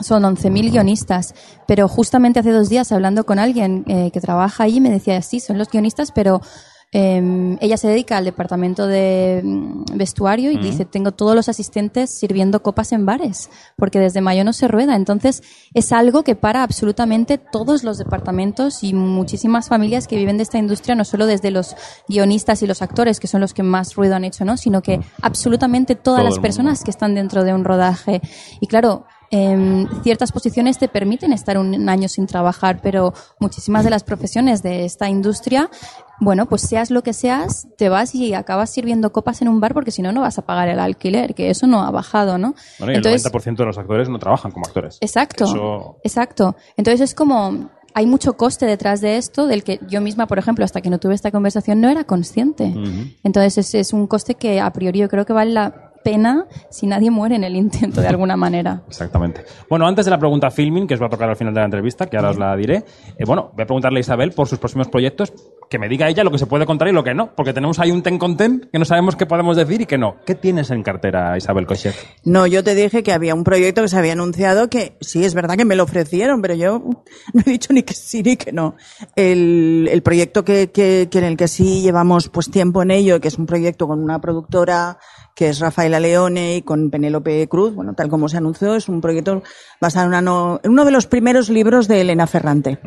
son 0.00 0.22
11.000 0.22 0.70
guionistas, 0.70 1.34
pero 1.66 1.88
justamente 1.88 2.40
hace 2.40 2.52
dos 2.52 2.68
días 2.68 2.92
hablando 2.92 3.24
con 3.26 3.38
alguien 3.38 3.84
eh, 3.88 4.10
que 4.12 4.20
trabaja 4.20 4.64
allí 4.64 4.80
me 4.80 4.90
decía, 4.90 5.20
sí, 5.22 5.40
son 5.40 5.58
los 5.58 5.68
guionistas, 5.70 6.12
pero 6.12 6.40
eh, 6.90 7.58
ella 7.60 7.76
se 7.76 7.88
dedica 7.88 8.16
al 8.16 8.24
departamento 8.24 8.86
de 8.86 9.42
mm, 9.44 9.96
vestuario 9.96 10.50
y 10.50 10.56
dice, 10.56 10.86
tengo 10.86 11.12
todos 11.12 11.34
los 11.34 11.48
asistentes 11.48 12.10
sirviendo 12.10 12.62
copas 12.62 12.92
en 12.92 13.04
bares, 13.04 13.50
porque 13.76 13.98
desde 13.98 14.22
mayo 14.22 14.42
no 14.42 14.54
se 14.54 14.68
rueda. 14.68 14.96
Entonces, 14.96 15.42
es 15.74 15.92
algo 15.92 16.24
que 16.24 16.34
para 16.34 16.62
absolutamente 16.62 17.36
todos 17.36 17.84
los 17.84 17.98
departamentos 17.98 18.82
y 18.82 18.94
muchísimas 18.94 19.68
familias 19.68 20.06
que 20.06 20.16
viven 20.16 20.38
de 20.38 20.44
esta 20.44 20.58
industria, 20.58 20.94
no 20.94 21.04
solo 21.04 21.26
desde 21.26 21.50
los 21.50 21.76
guionistas 22.08 22.62
y 22.62 22.66
los 22.66 22.80
actores, 22.80 23.20
que 23.20 23.26
son 23.26 23.42
los 23.42 23.52
que 23.52 23.62
más 23.62 23.94
ruido 23.94 24.16
han 24.16 24.24
hecho, 24.24 24.46
¿no? 24.46 24.56
Sino 24.56 24.80
que 24.80 25.00
absolutamente 25.20 25.94
todas 25.94 26.20
Todo 26.20 26.30
las 26.30 26.38
personas 26.38 26.84
que 26.84 26.90
están 26.90 27.14
dentro 27.14 27.44
de 27.44 27.52
un 27.52 27.64
rodaje. 27.64 28.22
Y 28.60 28.66
claro, 28.66 29.04
em, 29.30 29.86
ciertas 30.02 30.32
posiciones 30.32 30.78
te 30.78 30.88
permiten 30.88 31.34
estar 31.34 31.58
un 31.58 31.86
año 31.88 32.08
sin 32.08 32.26
trabajar, 32.26 32.80
pero 32.82 33.12
muchísimas 33.40 33.84
de 33.84 33.90
las 33.90 34.04
profesiones 34.04 34.62
de 34.62 34.86
esta 34.86 35.10
industria, 35.10 35.70
bueno, 36.20 36.46
pues 36.46 36.62
seas 36.62 36.90
lo 36.90 37.02
que 37.02 37.12
seas, 37.12 37.68
te 37.76 37.88
vas 37.88 38.14
y 38.14 38.34
acabas 38.34 38.70
sirviendo 38.70 39.12
copas 39.12 39.40
en 39.42 39.48
un 39.48 39.60
bar 39.60 39.74
porque 39.74 39.90
si 39.90 40.02
no, 40.02 40.12
no 40.12 40.20
vas 40.22 40.38
a 40.38 40.42
pagar 40.42 40.68
el 40.68 40.80
alquiler, 40.80 41.34
que 41.34 41.50
eso 41.50 41.66
no 41.66 41.82
ha 41.82 41.90
bajado, 41.90 42.38
¿no? 42.38 42.54
Bueno, 42.78 42.92
y 42.92 42.96
el 42.96 43.02
90% 43.04 43.56
de 43.56 43.64
los 43.64 43.78
actores 43.78 44.08
no 44.08 44.18
trabajan 44.18 44.50
como 44.50 44.66
actores. 44.66 44.98
Exacto, 45.00 45.44
Eso- 45.44 45.96
exacto. 46.02 46.56
Entonces 46.76 47.00
es 47.00 47.14
como 47.14 47.70
hay 47.94 48.06
mucho 48.06 48.36
coste 48.36 48.66
detrás 48.66 49.00
de 49.00 49.16
esto 49.16 49.46
del 49.46 49.64
que 49.64 49.80
yo 49.88 50.00
misma, 50.00 50.26
por 50.26 50.38
ejemplo, 50.38 50.64
hasta 50.64 50.80
que 50.80 50.90
no 50.90 50.98
tuve 50.98 51.14
esta 51.14 51.30
conversación 51.30 51.80
no 51.80 51.88
era 51.88 52.04
consciente. 52.04 52.72
Entonces 53.24 53.58
es, 53.58 53.74
es 53.74 53.92
un 53.92 54.06
coste 54.06 54.34
que 54.34 54.60
a 54.60 54.72
priori 54.72 55.00
yo 55.00 55.08
creo 55.08 55.24
que 55.24 55.32
vale 55.32 55.52
la 55.52 55.92
pena 56.04 56.46
si 56.70 56.86
nadie 56.86 57.10
muere 57.10 57.34
en 57.34 57.42
el 57.44 57.56
intento 57.56 58.00
de 58.00 58.06
alguna 58.06 58.36
manera. 58.36 58.82
Exactamente. 58.88 59.44
Bueno, 59.68 59.86
antes 59.86 60.04
de 60.04 60.10
la 60.12 60.18
pregunta 60.18 60.50
filming, 60.50 60.86
que 60.86 60.94
os 60.94 61.02
va 61.02 61.06
a 61.06 61.10
tocar 61.10 61.28
al 61.28 61.36
final 61.36 61.52
de 61.52 61.60
la 61.60 61.64
entrevista, 61.64 62.06
que 62.06 62.16
ahora 62.16 62.30
os 62.30 62.38
la 62.38 62.54
diré, 62.56 62.84
eh, 63.18 63.24
bueno, 63.26 63.50
voy 63.54 63.62
a 63.64 63.66
preguntarle 63.66 63.98
a 63.98 64.00
Isabel 64.00 64.30
por 64.32 64.46
sus 64.46 64.58
próximos 64.58 64.88
proyectos, 64.88 65.32
que 65.70 65.78
me 65.78 65.88
diga 65.88 66.08
ella 66.08 66.24
lo 66.24 66.30
que 66.30 66.38
se 66.38 66.46
puede 66.46 66.64
contar 66.66 66.88
y 66.88 66.92
lo 66.92 67.04
que 67.04 67.14
no, 67.14 67.34
porque 67.34 67.52
tenemos 67.52 67.78
ahí 67.78 67.90
un 67.90 68.02
ten 68.02 68.18
con 68.18 68.36
ten 68.36 68.68
que 68.72 68.78
no 68.78 68.84
sabemos 68.84 69.16
qué 69.16 69.26
podemos 69.26 69.56
decir 69.56 69.80
y 69.82 69.86
qué 69.86 69.98
no. 69.98 70.16
¿Qué 70.24 70.34
tienes 70.34 70.70
en 70.70 70.82
cartera, 70.82 71.36
Isabel 71.36 71.66
Cochet? 71.66 71.94
No, 72.24 72.46
yo 72.46 72.64
te 72.64 72.74
dije 72.74 73.02
que 73.02 73.12
había 73.12 73.34
un 73.34 73.44
proyecto 73.44 73.82
que 73.82 73.88
se 73.88 73.98
había 73.98 74.12
anunciado 74.14 74.68
que 74.70 74.96
sí, 75.00 75.24
es 75.24 75.34
verdad 75.34 75.56
que 75.56 75.64
me 75.64 75.76
lo 75.76 75.82
ofrecieron, 75.84 76.40
pero 76.42 76.54
yo 76.54 76.78
no 77.34 77.42
he 77.44 77.50
dicho 77.50 77.72
ni 77.72 77.82
que 77.82 77.94
sí 77.94 78.22
ni 78.22 78.36
que 78.36 78.52
no. 78.52 78.76
El, 79.16 79.88
el 79.90 80.02
proyecto 80.02 80.44
que, 80.44 80.70
que, 80.70 81.08
que 81.10 81.18
en 81.18 81.24
el 81.24 81.36
que 81.36 81.48
sí 81.48 81.82
llevamos 81.82 82.28
pues 82.28 82.50
tiempo 82.50 82.82
en 82.82 82.90
ello, 82.90 83.20
que 83.20 83.28
es 83.28 83.38
un 83.38 83.46
proyecto 83.46 83.86
con 83.86 84.02
una 84.02 84.20
productora 84.20 84.98
que 85.34 85.50
es 85.50 85.60
Rafaela 85.60 86.00
Leone 86.00 86.56
y 86.56 86.62
con 86.62 86.90
Penélope 86.90 87.46
Cruz, 87.46 87.72
bueno, 87.72 87.94
tal 87.94 88.08
como 88.08 88.28
se 88.28 88.36
anunció, 88.38 88.74
es 88.74 88.88
un 88.88 89.00
proyecto 89.00 89.44
basado 89.80 90.06
en, 90.06 90.08
una 90.08 90.20
no- 90.20 90.60
en 90.64 90.72
uno 90.72 90.84
de 90.84 90.90
los 90.90 91.06
primeros 91.06 91.48
libros 91.48 91.86
de 91.86 92.00
Elena 92.00 92.26
Ferrante. 92.26 92.80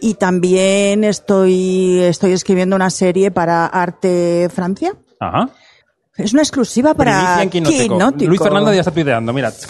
Y 0.00 0.14
también 0.14 1.02
estoy, 1.02 2.01
estoy 2.08 2.32
escribiendo 2.32 2.76
una 2.76 2.90
serie 2.90 3.30
para 3.30 3.66
Arte 3.66 4.48
Francia. 4.52 4.94
Ajá. 5.20 5.48
Es 6.16 6.32
una 6.32 6.42
exclusiva 6.42 6.94
para 6.94 7.46
Quinótico. 7.50 7.94
Quinótico. 7.94 8.28
Luis 8.28 8.40
Fernando 8.42 8.72
ya 8.72 8.80
está 8.80 8.90
tuiteando, 8.92 9.32
mira. 9.32 9.52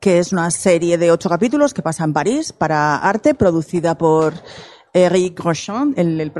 que 0.00 0.18
es 0.18 0.32
una 0.32 0.50
serie 0.50 0.96
de 0.96 1.10
ocho 1.12 1.28
capítulos 1.28 1.74
que 1.74 1.82
pasa 1.82 2.04
en 2.04 2.12
París 2.14 2.52
para 2.52 2.96
arte, 2.96 3.34
producida 3.34 3.98
por 3.98 4.32
Eric 4.94 5.38
Rochon, 5.40 5.92
el, 5.96 6.32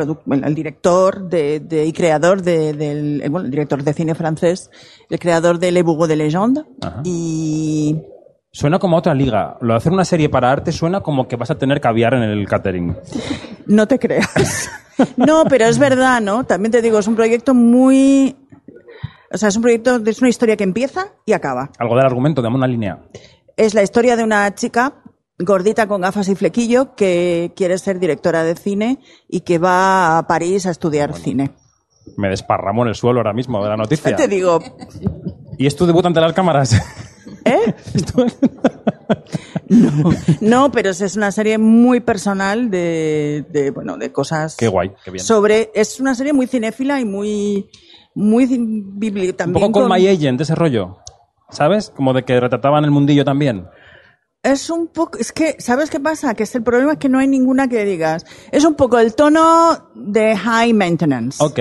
director 0.55 1.29
de, 1.29 1.61
de- 1.61 1.85
y 1.85 1.93
creador 1.93 2.40
de- 2.43 2.73
del, 2.73 3.21
el, 3.23 3.31
bueno, 3.31 3.45
el 3.45 3.51
director 3.51 3.83
de 3.85 3.93
cine 3.93 4.14
francés, 4.14 4.71
el 5.11 5.19
creador 5.19 5.59
de 5.59 5.71
Le 5.73 5.83
Bourreau 5.83 6.07
de 6.09 6.16
Légende. 6.16 6.62
Y 7.05 7.97
Suena 8.53 8.79
como 8.79 8.97
a 8.97 8.99
otra 8.99 9.15
liga. 9.15 9.57
Lo 9.61 9.75
de 9.75 9.77
hacer 9.77 9.93
una 9.93 10.05
serie 10.05 10.29
para 10.29 10.51
arte 10.51 10.73
suena 10.73 11.01
como 11.01 11.29
que 11.29 11.37
vas 11.37 11.51
a 11.51 11.59
tener 11.59 11.81
caviar 11.81 12.15
en 12.15 12.23
el 12.23 12.49
catering. 12.49 12.97
no 13.67 13.87
te 13.87 13.99
creas. 13.99 14.69
no, 15.17 15.45
pero 15.45 15.67
es 15.67 15.79
verdad, 15.79 16.21
¿no? 16.21 16.45
También 16.45 16.73
te 16.73 16.83
digo, 16.83 16.99
es 16.99 17.07
un 17.07 17.15
proyecto 17.15 17.55
muy, 17.55 18.37
o 19.33 19.39
sea, 19.39 19.49
es 19.51 19.57
un 19.57 19.63
proyecto, 19.63 20.01
es 20.05 20.21
una 20.21 20.29
historia 20.29 20.57
que 20.57 20.65
empieza 20.65 21.09
y 21.25 21.33
acaba. 21.33 21.71
Algo 21.79 21.95
del 21.95 22.07
argumento, 22.07 22.43
dame 22.43 22.57
una 22.57 22.67
línea. 22.67 22.99
Es 23.57 23.75
la 23.75 23.83
historia 23.83 24.17
de 24.17 24.25
una 24.25 24.53
chica 24.55 25.03
gordita 25.39 25.87
con 25.87 26.01
gafas 26.01 26.29
y 26.29 26.35
flequillo 26.35 26.95
que 26.95 27.53
quiere 27.55 27.79
ser 27.79 27.99
directora 28.01 28.43
de 28.43 28.57
cine 28.57 28.99
y 29.29 29.41
que 29.41 29.59
va 29.59 30.19
a 30.19 30.27
París 30.27 30.67
a 30.67 30.71
estudiar 30.71 31.15
cine. 31.15 31.53
Me 32.17 32.29
desparramo 32.29 32.83
en 32.83 32.89
el 32.89 32.95
suelo 32.95 33.21
ahora 33.21 33.33
mismo 33.33 33.63
de 33.63 33.69
la 33.69 33.77
noticia. 33.77 34.17
Te 34.17 34.27
digo, 34.27 34.59
¿Y 35.57 35.67
es 35.67 35.77
tu 35.77 35.87
debut 35.87 36.05
ante 36.07 36.21
las 36.21 36.33
cámaras? 36.33 36.75
¿eh? 37.45 37.75
No, 39.69 40.11
no, 40.40 40.73
pero 40.73 40.90
es 40.90 41.16
una 41.16 41.31
serie 41.31 41.57
muy 41.57 42.01
personal 42.01 42.71
de, 42.71 43.45
de, 43.51 43.71
bueno, 43.71 43.97
de 43.97 44.11
cosas. 44.11 44.57
Qué 44.57 44.66
guay, 44.66 44.90
qué 45.05 45.12
bien. 45.12 45.25
Sobre, 45.25 45.71
es 45.75 46.01
una 46.01 46.14
serie 46.16 46.33
muy 46.33 46.49
cinéfila 46.49 46.99
y 47.01 47.05
muy, 47.05 47.71
muy 48.14 48.47
bibli 48.49 49.29
Un 49.47 49.53
poco 49.53 49.71
con 49.71 49.88
con- 49.88 49.88
My 49.93 50.09
Agent, 50.09 50.40
ese 50.40 50.57
rollo. 50.57 50.99
¿Sabes? 51.51 51.90
Como 51.90 52.12
de 52.12 52.25
que 52.25 52.38
retrataban 52.40 52.83
el 52.85 52.90
mundillo 52.90 53.25
también. 53.25 53.69
Es 54.43 54.71
un 54.71 54.88
poco, 54.88 55.19
es 55.19 55.31
que, 55.33 55.55
¿sabes 55.61 55.88
qué 55.90 56.01
pasa? 56.01 56.35
Que 56.35 56.43
es 56.45 56.55
el 56.57 56.62
problema 56.64 56.93
es 56.95 56.99
que 56.99 57.09
no 57.09 57.19
hay 57.21 57.29
ninguna 57.29 57.69
que 57.69 57.85
digas. 57.85 58.25
Es 58.51 58.64
un 58.64 58.75
poco 58.75 58.99
el 58.99 59.14
tono 59.14 59.90
de 59.95 60.37
high 60.37 60.73
maintenance. 60.73 61.38
Ok. 61.45 61.61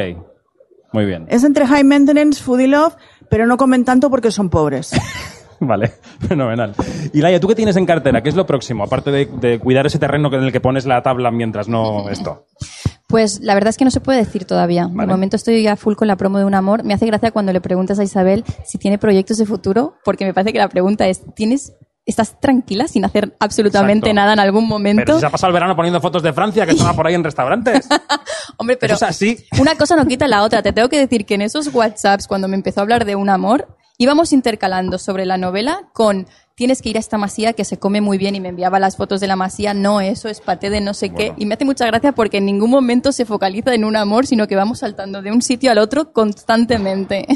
Muy 0.93 1.05
bien. 1.05 1.27
Es 1.29 1.43
entre 1.43 1.67
high 1.67 1.83
maintenance, 1.83 2.41
foodie 2.41 2.67
love, 2.67 2.95
pero 3.29 3.45
no 3.45 3.57
comen 3.57 3.85
tanto 3.85 4.09
porque 4.09 4.31
son 4.31 4.49
pobres. 4.49 4.91
Vale, 5.67 5.93
fenomenal. 6.27 6.73
Y 7.13 7.21
Laia, 7.21 7.39
¿tú 7.39 7.47
qué 7.47 7.55
tienes 7.55 7.75
en 7.75 7.85
cartera? 7.85 8.21
¿Qué 8.23 8.29
es 8.29 8.35
lo 8.35 8.45
próximo? 8.45 8.83
Aparte 8.83 9.11
de, 9.11 9.25
de 9.25 9.59
cuidar 9.59 9.85
ese 9.85 9.99
terreno 9.99 10.33
en 10.33 10.43
el 10.43 10.51
que 10.51 10.61
pones 10.61 10.85
la 10.85 11.01
tabla 11.01 11.31
mientras 11.31 11.67
no 11.67 12.09
esto. 12.09 12.45
Pues 13.07 13.39
la 13.41 13.55
verdad 13.55 13.69
es 13.69 13.77
que 13.77 13.85
no 13.85 13.91
se 13.91 14.01
puede 14.01 14.19
decir 14.19 14.45
todavía. 14.45 14.87
Vale. 14.87 15.07
De 15.07 15.13
momento 15.13 15.35
estoy 15.35 15.63
ya 15.63 15.75
full 15.75 15.95
con 15.95 16.07
la 16.07 16.15
promo 16.15 16.37
de 16.37 16.45
un 16.45 16.53
amor. 16.53 16.83
Me 16.83 16.93
hace 16.93 17.05
gracia 17.07 17.31
cuando 17.31 17.51
le 17.51 17.59
preguntas 17.59 17.97
a 17.99 18.03
Isabel 18.03 18.45
si 18.65 18.77
tiene 18.77 18.97
proyectos 18.99 19.37
de 19.37 19.45
futuro, 19.45 19.95
porque 20.05 20.25
me 20.25 20.33
parece 20.33 20.53
que 20.53 20.59
la 20.59 20.69
pregunta 20.69 21.07
es, 21.07 21.21
¿tienes, 21.33 21.73
estás 22.05 22.39
tranquila 22.39 22.87
sin 22.87 23.05
hacer 23.05 23.35
absolutamente 23.39 24.09
Exacto. 24.11 24.13
nada 24.15 24.33
en 24.33 24.39
algún 24.39 24.67
momento? 24.67 25.01
Pero 25.03 25.15
si 25.15 25.21
se 25.21 25.25
ha 25.25 25.31
pasado 25.31 25.49
el 25.49 25.55
verano 25.55 25.75
poniendo 25.75 25.99
fotos 25.99 26.21
de 26.21 26.33
Francia 26.33 26.65
que 26.67 26.73
estaba 26.73 26.93
por 26.93 27.07
ahí 27.07 27.15
en 27.15 27.23
restaurantes. 27.23 27.87
Hombre, 28.57 28.77
pero 28.77 28.93
Eso 28.93 29.05
es 29.05 29.11
así. 29.11 29.37
una 29.59 29.75
cosa 29.75 29.95
no 29.95 30.05
quita 30.05 30.27
la 30.27 30.43
otra. 30.43 30.61
Te 30.61 30.71
tengo 30.71 30.87
que 30.89 30.99
decir 30.99 31.25
que 31.25 31.33
en 31.33 31.41
esos 31.41 31.73
WhatsApps, 31.73 32.27
cuando 32.27 32.47
me 32.47 32.55
empezó 32.55 32.79
a 32.81 32.83
hablar 32.83 33.05
de 33.05 33.15
un 33.15 33.29
amor, 33.29 33.75
íbamos 33.99 34.31
intercalando 34.31 34.97
sobre 34.97 35.25
la 35.25 35.37
novela 35.37 35.89
con 35.93 36.25
tienes 36.55 36.81
que 36.81 36.89
ir 36.89 36.97
a 36.97 36.99
esta 36.99 37.17
masía 37.17 37.53
que 37.53 37.65
se 37.65 37.79
come 37.79 38.01
muy 38.01 38.17
bien 38.17 38.33
y 38.33 38.39
me 38.39 38.49
enviaba 38.49 38.79
las 38.79 38.97
fotos 38.97 39.19
de 39.19 39.27
la 39.27 39.35
masía, 39.35 39.73
no, 39.73 40.01
eso 40.01 40.29
es 40.29 40.41
paté 40.41 40.69
de 40.69 40.81
no 40.81 40.93
sé 40.93 41.09
qué. 41.09 41.33
Y 41.37 41.45
me 41.45 41.53
hace 41.53 41.63
mucha 41.63 41.85
gracia 41.85 42.13
porque 42.13 42.37
en 42.37 42.45
ningún 42.45 42.69
momento 42.69 43.11
se 43.11 43.25
focaliza 43.25 43.73
en 43.73 43.85
un 43.85 43.95
amor, 43.95 44.25
sino 44.25 44.47
que 44.47 44.55
vamos 44.55 44.79
saltando 44.79 45.21
de 45.21 45.31
un 45.31 45.41
sitio 45.41 45.71
al 45.71 45.77
otro 45.77 46.11
constantemente. 46.11 47.27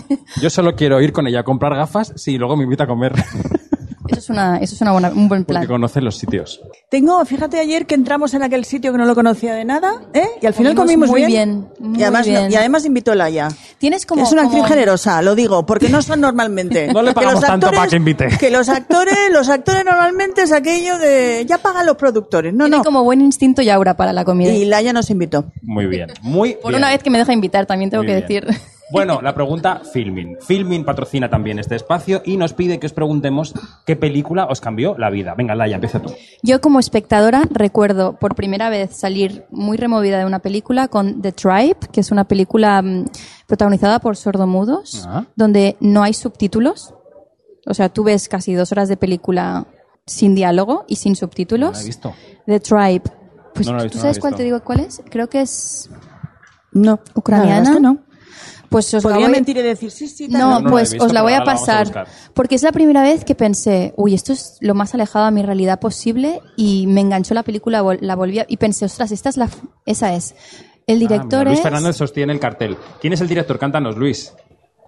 Yo 0.41 0.49
solo 0.49 0.75
quiero 0.75 1.01
ir 1.01 1.13
con 1.13 1.27
ella 1.27 1.41
a 1.41 1.43
comprar 1.43 1.75
gafas 1.75 2.13
si 2.15 2.37
luego 2.37 2.57
me 2.57 2.63
invita 2.63 2.85
a 2.85 2.87
comer. 2.87 3.13
Eso 4.09 4.19
es, 4.19 4.29
una, 4.29 4.57
eso 4.57 4.75
es 4.75 4.81
una 4.81 4.91
buena, 4.91 5.09
un 5.09 5.27
buen 5.29 5.45
plan. 5.45 5.61
Porque 5.61 5.73
conoce 5.73 6.01
los 6.01 6.17
sitios. 6.17 6.61
Tengo, 6.89 7.23
fíjate 7.25 7.59
ayer 7.59 7.85
que 7.85 7.95
entramos 7.95 8.33
en 8.33 8.43
aquel 8.43 8.65
sitio 8.65 8.91
que 8.91 8.97
no 8.97 9.05
lo 9.05 9.15
conocía 9.15 9.53
de 9.53 9.63
nada, 9.65 10.01
¿eh? 10.13 10.27
Y 10.41 10.45
al 10.45 10.53
final 10.53 10.75
Comimos 10.75 11.07
comimos 11.07 11.09
muy 11.09 11.25
bien. 11.25 11.67
bien, 11.79 11.89
muy 11.91 11.99
y 11.99 12.03
además, 12.03 12.27
bien. 12.27 12.51
y 12.51 12.55
además 12.55 12.85
invitó 12.85 13.15
Laia. 13.15 13.47
Tienes 13.77 14.05
como... 14.05 14.23
es 14.23 14.31
una 14.31 14.43
actriz 14.43 14.61
como- 14.61 14.73
generosa, 14.73 15.21
lo 15.21 15.35
digo, 15.35 15.65
porque 15.65 15.89
no 15.89 16.01
son 16.01 16.21
normalmente. 16.21 16.87
No 16.93 17.01
le 17.01 17.09
Que 17.09 17.15
pagamos 17.15 17.41
los 17.41 17.49
tanto 17.49 17.71
para 17.71 17.87
que 17.87 17.95
invite. 17.95 18.27
Que 18.39 18.51
los 18.51 18.69
actores, 18.69 19.15
los 19.31 19.49
actores 19.49 19.83
normalmente 19.85 20.43
es 20.43 20.51
aquello 20.51 20.97
de 20.99 21.45
ya 21.47 21.57
pagan 21.57 21.85
los 21.85 21.95
productores. 21.95 22.53
No, 22.53 22.65
Tiene 22.65 22.77
no. 22.77 22.83
como 22.83 23.03
buen 23.03 23.21
instinto 23.21 23.61
y 23.61 23.69
aura 23.69 23.95
para 23.95 24.13
la 24.13 24.25
comida. 24.25 24.51
Y 24.51 24.65
Laia 24.65 24.93
nos 24.93 25.09
invitó. 25.09 25.45
Muy 25.61 25.85
bien. 25.87 26.11
Muy 26.21 26.53
Por 26.55 26.71
bien. 26.71 26.81
una 26.81 26.89
vez 26.91 27.01
que 27.01 27.09
me 27.09 27.17
deja 27.17 27.33
invitar, 27.33 27.65
también 27.65 27.89
tengo 27.89 28.03
Muy 28.03 28.11
que 28.13 28.25
bien. 28.27 28.41
decir. 28.45 28.61
Bueno, 28.93 29.21
la 29.21 29.33
pregunta 29.33 29.81
Filmin. 29.91 30.37
Filmin 30.39 30.85
patrocina 30.85 31.29
también 31.29 31.59
este 31.59 31.75
espacio 31.75 32.21
y 32.23 32.37
nos 32.37 32.53
pide 32.53 32.79
que 32.79 32.85
os 32.85 32.93
preguntemos 32.93 33.53
qué 33.85 33.95
película 33.95 34.45
os 34.45 34.61
cambió 34.61 34.95
la 34.97 35.09
vida. 35.09 35.33
Venga, 35.35 35.55
Laia, 35.55 35.75
empieza 35.75 35.99
tú. 35.99 36.13
Yo 36.43 36.61
como 36.61 36.79
espectadora 36.79 37.43
recuerdo 37.49 38.17
por 38.19 38.35
primera 38.35 38.69
vez 38.69 38.95
salir 38.95 39.45
muy 39.49 39.77
removida 39.77 40.19
de 40.19 40.25
una 40.25 40.39
película 40.39 40.87
con 40.87 41.21
The 41.21 41.31
Tribe, 41.31 41.77
que 41.91 42.01
es 42.01 42.11
una 42.11 42.23
película 42.25 42.81
mm, 42.81 43.05
protagonizada 43.47 43.99
por 43.99 44.15
sordomudos, 44.15 45.05
Ah. 45.07 45.25
donde 45.35 45.75
no 45.79 46.03
hay 46.03 46.13
subtítulos. 46.13 46.93
O 47.65 47.73
sea, 47.73 47.89
tú 47.89 48.03
ves 48.03 48.29
casi 48.29 48.53
dos 48.53 48.71
horas 48.71 48.89
de 48.89 48.97
película 48.97 49.65
sin 50.05 50.35
diálogo 50.35 50.85
y 50.87 50.97
sin 50.97 51.15
subtítulos. 51.15 51.71
No 51.71 51.77
la 51.77 51.81
he 51.81 51.85
visto. 51.85 52.13
The 52.45 52.59
Tribe. 52.59 53.03
Pues, 53.55 53.67
No 53.67 53.73
la 53.73 53.79
he 53.79 53.81
¿tú 53.83 53.93
visto, 53.93 53.97
no 53.97 54.03
la 54.03 54.09
he 54.09 54.13
sabes 54.13 54.19
cuál 54.19 54.35
te 54.35 54.43
digo 54.43 54.59
cuál 54.63 54.81
es? 54.81 55.01
Creo 55.09 55.27
que 55.29 55.41
es... 55.41 55.89
No. 56.71 56.99
ucraniana. 57.15 57.79
no. 57.79 57.99
Pues 58.69 58.93
os 58.93 59.03
la 59.03 59.09
Podría 59.11 59.27
voy- 59.27 59.35
mentir 59.35 59.57
y 59.57 59.61
decir 59.61 59.91
sí, 59.91 60.07
sí, 60.07 60.27
tal. 60.29 60.39
No, 60.41 60.49
No, 60.49 60.53
no 60.55 60.59
la 60.61 60.67
he 60.67 60.71
pues 60.71 60.91
visto, 60.93 61.05
os 61.05 61.13
la 61.13 61.21
voy 61.21 61.33
a 61.33 61.39
la 61.39 61.45
pasar. 61.45 62.07
porque 62.33 62.55
es 62.55 62.63
la 62.63 62.71
primera 62.71 63.01
vez 63.03 63.23
que 63.23 63.35
pensé, 63.35 63.93
uy, 63.97 64.13
esto 64.15 64.33
es 64.33 64.57
lo 64.61 64.73
más 64.73 64.93
alejado 64.95 65.25
a 65.25 65.31
mi 65.31 65.41
realidad 65.43 65.79
posible 65.79 66.41
y 66.57 66.87
me 66.87 67.01
enganchó 67.01 67.33
la 67.33 67.43
película, 67.43 67.83
la 68.01 68.15
volví 68.15 68.39
a- 68.39 68.45
y 68.47 68.57
pensé, 68.57 68.85
ostras, 68.85 69.11
esta 69.11 69.29
es 69.29 69.37
la, 69.37 69.49
esa 69.85 70.13
es. 70.15 70.33
El 70.87 70.97
Ah, 70.97 70.99
director 70.99 71.39
mira, 71.39 71.43
Luis 71.51 71.59
es 71.59 71.63
Fernández 71.63 71.95
sostiene 71.95 72.33
el 72.33 72.39
cartel. 72.39 72.75
¿Quién 72.99 73.13
es 73.13 73.21
el 73.21 73.27
director? 73.27 73.57
Cántanos, 73.59 73.95
Luis. 73.95 74.33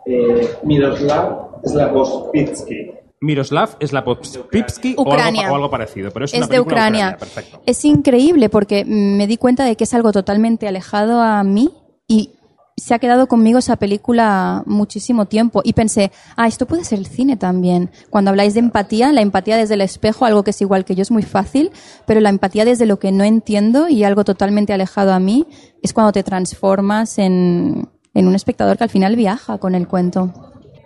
Eh, 0.07 0.55
Miroslav 0.63 1.61
Slavovitsky. 1.63 2.91
Miroslav 3.21 3.77
Slavovitsky 3.81 4.95
o 4.97 5.01
algo, 5.01 5.13
Ucrania. 5.13 5.51
o 5.51 5.55
algo 5.55 5.69
parecido, 5.69 6.11
pero 6.11 6.25
es, 6.25 6.33
es 6.33 6.39
una 6.39 6.47
de 6.47 6.59
Ucrania. 6.59 7.17
Perfecto. 7.17 7.61
Es 7.65 7.83
increíble 7.85 8.49
porque 8.49 8.83
mm, 8.85 9.17
me 9.17 9.25
di 9.25 9.37
cuenta 9.37 9.63
de 9.65 9.75
que 9.75 9.85
es 9.85 9.93
algo 9.93 10.11
totalmente 10.11 10.67
alejado 10.67 11.21
a 11.21 11.43
mí 11.43 11.71
y 12.07 12.31
se 12.77 12.93
ha 12.93 12.99
quedado 12.99 13.27
conmigo 13.27 13.59
esa 13.59 13.77
película 13.77 14.63
muchísimo 14.65 15.25
tiempo 15.27 15.61
y 15.63 15.73
pensé, 15.73 16.11
ah, 16.35 16.47
esto 16.47 16.65
puede 16.65 16.83
ser 16.83 16.99
el 16.99 17.05
cine 17.05 17.37
también. 17.37 17.89
Cuando 18.09 18.31
habláis 18.31 18.53
de 18.53 18.59
empatía, 18.59 19.13
la 19.13 19.21
empatía 19.21 19.55
desde 19.55 19.75
el 19.75 19.81
espejo, 19.81 20.25
algo 20.25 20.43
que 20.43 20.49
es 20.51 20.61
igual 20.61 20.83
que 20.83 20.93
yo, 20.93 21.01
es 21.01 21.11
muy 21.11 21.23
fácil, 21.23 21.71
pero 22.05 22.19
la 22.19 22.29
empatía 22.29 22.65
desde 22.65 22.85
lo 22.85 22.99
que 22.99 23.13
no 23.13 23.23
entiendo 23.23 23.87
y 23.87 24.03
algo 24.03 24.25
totalmente 24.25 24.73
alejado 24.73 25.13
a 25.13 25.19
mí 25.19 25.47
es 25.81 25.93
cuando 25.93 26.11
te 26.11 26.23
transformas 26.23 27.17
en, 27.17 27.87
en 28.13 28.27
un 28.27 28.35
espectador 28.35 28.77
que 28.77 28.83
al 28.83 28.89
final 28.89 29.15
viaja 29.15 29.57
con 29.57 29.73
el 29.73 29.87
cuento. 29.87 30.33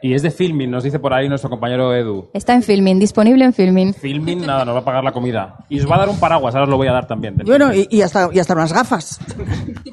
Y 0.01 0.13
es 0.13 0.21
de 0.21 0.31
Filmin, 0.31 0.71
nos 0.71 0.83
dice 0.83 0.99
por 0.99 1.13
ahí 1.13 1.27
nuestro 1.27 1.49
compañero 1.49 1.93
Edu. 1.93 2.29
Está 2.33 2.53
en 2.53 2.63
Filmin, 2.63 2.99
disponible 2.99 3.43
en 3.43 3.51
Filmin. 3.51 3.93
Filmin, 3.93 4.45
nada, 4.45 4.63
nos 4.63 4.75
va 4.75 4.79
a 4.79 4.85
pagar 4.85 5.03
la 5.03 5.11
comida. 5.11 5.57
Y 5.67 5.79
os 5.79 5.89
va 5.89 5.95
a 5.95 5.99
dar 5.99 6.09
un 6.09 6.19
paraguas, 6.19 6.53
ahora 6.53 6.65
os 6.65 6.69
lo 6.69 6.77
voy 6.77 6.87
a 6.87 6.93
dar 6.93 7.07
también. 7.07 7.35
Bueno, 7.45 7.73
y, 7.73 7.87
y 7.89 8.01
hasta, 8.01 8.29
y 8.31 8.39
hasta 8.39 8.53
unas 8.53 8.71
gafas. 8.71 9.19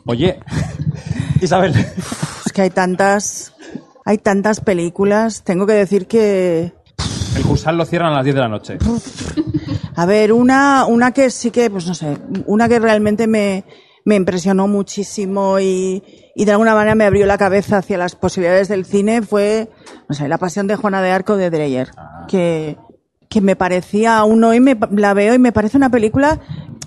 Oye, 0.05 0.39
Isabel, 1.47 1.75
Es 2.45 2.53
que 2.53 2.63
hay 2.63 2.71
tantas, 2.71 3.55
hay 4.05 4.19
tantas 4.19 4.61
películas. 4.61 5.43
Tengo 5.43 5.67
que 5.67 5.73
decir 5.73 6.07
que, 6.07 6.73
el 7.37 7.43
Cursal 7.43 7.77
lo 7.77 7.85
cierran 7.85 8.13
a 8.13 8.17
las 8.17 8.25
10 8.25 8.35
de 8.35 8.41
la 8.41 8.49
noche. 8.49 8.79
a 9.97 10.07
ver, 10.07 10.33
una, 10.33 10.87
una 10.87 11.13
que 11.13 11.31
sí 11.31 11.51
que, 11.51 11.71
pues 11.71 11.87
no 11.87 11.95
sé, 11.95 12.19
una 12.47 12.69
que 12.69 12.79
realmente 12.79 13.27
me, 13.27 13.65
me 14.05 14.17
impresionó 14.17 14.69
muchísimo 14.69 15.61
y, 15.61 16.03
y 16.35 16.45
de 16.45 16.53
alguna 16.53 16.75
manera 16.75 16.95
me 16.95 17.05
abrió 17.05 17.27
la 17.27 17.39
cabeza 17.39 17.79
hacia 17.79 17.99
las 17.99 18.15
posibilidades 18.17 18.69
del 18.69 18.85
cine 18.85 19.23
fue, 19.23 19.71
no 20.09 20.15
sé, 20.15 20.29
La 20.29 20.39
Pasión 20.39 20.67
de 20.67 20.77
Juana 20.77 21.03
de 21.03 21.11
Arco 21.11 21.37
de 21.37 21.51
Dreyer, 21.51 21.91
que, 22.29 22.79
que 23.29 23.41
me 23.41 23.57
parecía, 23.57 24.19
aún 24.19 24.43
hoy 24.45 24.61
me, 24.61 24.79
la 24.93 25.13
veo 25.13 25.35
y 25.35 25.39
me 25.39 25.53
parece 25.53 25.77
una 25.77 25.91
película 25.91 26.41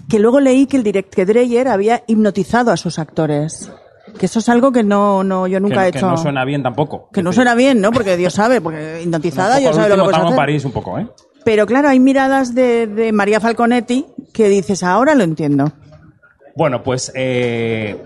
que 0.08 0.20
luego 0.20 0.40
leí 0.40 0.66
que 0.66 0.78
el 0.78 0.84
direct, 0.84 1.14
que 1.14 1.26
Dreyer 1.26 1.68
había 1.68 2.04
hipnotizado 2.08 2.72
a 2.72 2.78
sus 2.78 2.98
actores. 2.98 3.72
Que 4.20 4.26
eso 4.28 4.40
es 4.40 4.50
algo 4.50 4.72
que 4.72 4.84
no, 4.84 5.24
no, 5.24 5.48
yo 5.48 5.60
nunca 5.60 5.82
que, 5.82 5.88
he 5.88 5.92
que 5.94 5.98
hecho. 5.98 6.10
no 6.10 6.18
suena 6.18 6.46
bien 6.46 6.62
tampoco. 6.62 7.10
Que 7.12 7.24
no 7.24 7.32
suena 7.32 7.56
bien, 7.56 7.82
¿no? 7.82 7.92
Porque 7.92 8.18
Dios 8.18 8.34
sabe, 8.34 8.62
porque 8.62 9.02
hipnotizada 9.02 9.60
poco 9.60 9.74
sabe 9.74 9.90
lo 9.90 9.96
que 9.96 10.02
puedes 10.04 10.20
hacer. 10.20 10.36
París 10.36 10.66
un 10.66 10.72
poco, 10.72 11.00
¿eh? 11.00 11.08
Pero 11.46 11.66
claro, 11.66 11.88
hay 11.88 12.00
miradas 12.00 12.54
de, 12.54 12.86
de 12.86 13.12
María 13.14 13.40
Falconetti 13.40 14.06
que 14.34 14.50
dices, 14.50 14.84
ahora 14.84 15.16
lo 15.16 15.24
entiendo. 15.24 15.72
Bueno, 16.56 16.84
pues 16.84 17.12
eh, 17.16 18.04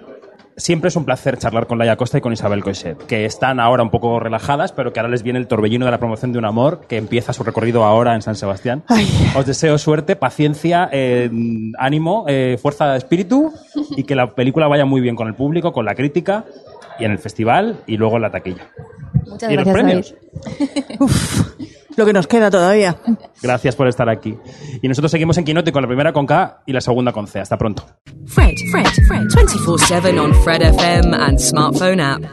siempre 0.57 0.89
es 0.89 0.95
un 0.95 1.05
placer 1.05 1.37
charlar 1.37 1.67
con 1.67 1.77
Laia 1.77 1.95
Costa 1.95 2.17
y 2.17 2.21
con 2.21 2.33
Isabel 2.33 2.63
Coixet, 2.63 2.97
que 3.05 3.25
están 3.25 3.59
ahora 3.59 3.83
un 3.83 3.89
poco 3.89 4.19
relajadas, 4.19 4.71
pero 4.71 4.93
que 4.93 4.99
ahora 4.99 5.09
les 5.09 5.23
viene 5.23 5.39
el 5.39 5.47
torbellino 5.47 5.85
de 5.85 5.91
la 5.91 5.99
promoción 5.99 6.31
de 6.31 6.39
un 6.39 6.45
amor 6.45 6.81
que 6.87 6.97
empieza 6.97 7.33
su 7.33 7.43
recorrido 7.43 7.83
ahora 7.83 8.15
en 8.15 8.21
San 8.21 8.35
Sebastián. 8.35 8.83
Ay. 8.87 9.07
Os 9.35 9.45
deseo 9.45 9.77
suerte, 9.77 10.15
paciencia, 10.15 10.89
eh, 10.91 11.29
ánimo, 11.77 12.25
eh, 12.27 12.57
fuerza 12.61 12.91
de 12.91 12.97
espíritu 12.97 13.53
y 13.95 14.03
que 14.03 14.15
la 14.15 14.35
película 14.35 14.67
vaya 14.67 14.85
muy 14.85 15.01
bien 15.01 15.15
con 15.15 15.27
el 15.27 15.35
público, 15.35 15.71
con 15.73 15.85
la 15.85 15.95
crítica 15.95 16.45
y 16.99 17.05
en 17.05 17.11
el 17.11 17.19
festival 17.19 17.79
y 17.87 17.97
luego 17.97 18.17
en 18.17 18.21
la 18.21 18.31
taquilla. 18.31 18.67
Muchas 19.25 19.51
¿Y 19.51 19.55
los 19.55 19.65
gracias, 19.65 19.73
premios? 19.73 20.15
David. 20.99 21.67
Lo 21.95 22.05
que 22.05 22.13
nos 22.13 22.27
queda 22.27 22.49
todavía. 22.49 22.97
Gracias 23.41 23.75
por 23.75 23.87
estar 23.87 24.09
aquí. 24.09 24.37
Y 24.81 24.87
nosotros 24.87 25.11
seguimos 25.11 25.37
en 25.37 25.45
Quinote 25.45 25.71
con 25.71 25.81
la 25.81 25.87
primera 25.87 26.13
con 26.13 26.25
K 26.25 26.63
y 26.65 26.73
la 26.73 26.81
segunda 26.81 27.11
con 27.11 27.27
C. 27.27 27.39
Hasta 27.39 27.57
pronto. 27.57 27.85
Fred, 28.25 28.55
Fred, 28.71 28.87
Fred, 29.07 29.27
24 29.33 29.77
7 29.77 30.19
on 30.19 30.33
Fred 30.43 30.61
FM 30.61 31.15
and 31.15 31.37
smartphone 31.39 32.01
app. 32.01 32.23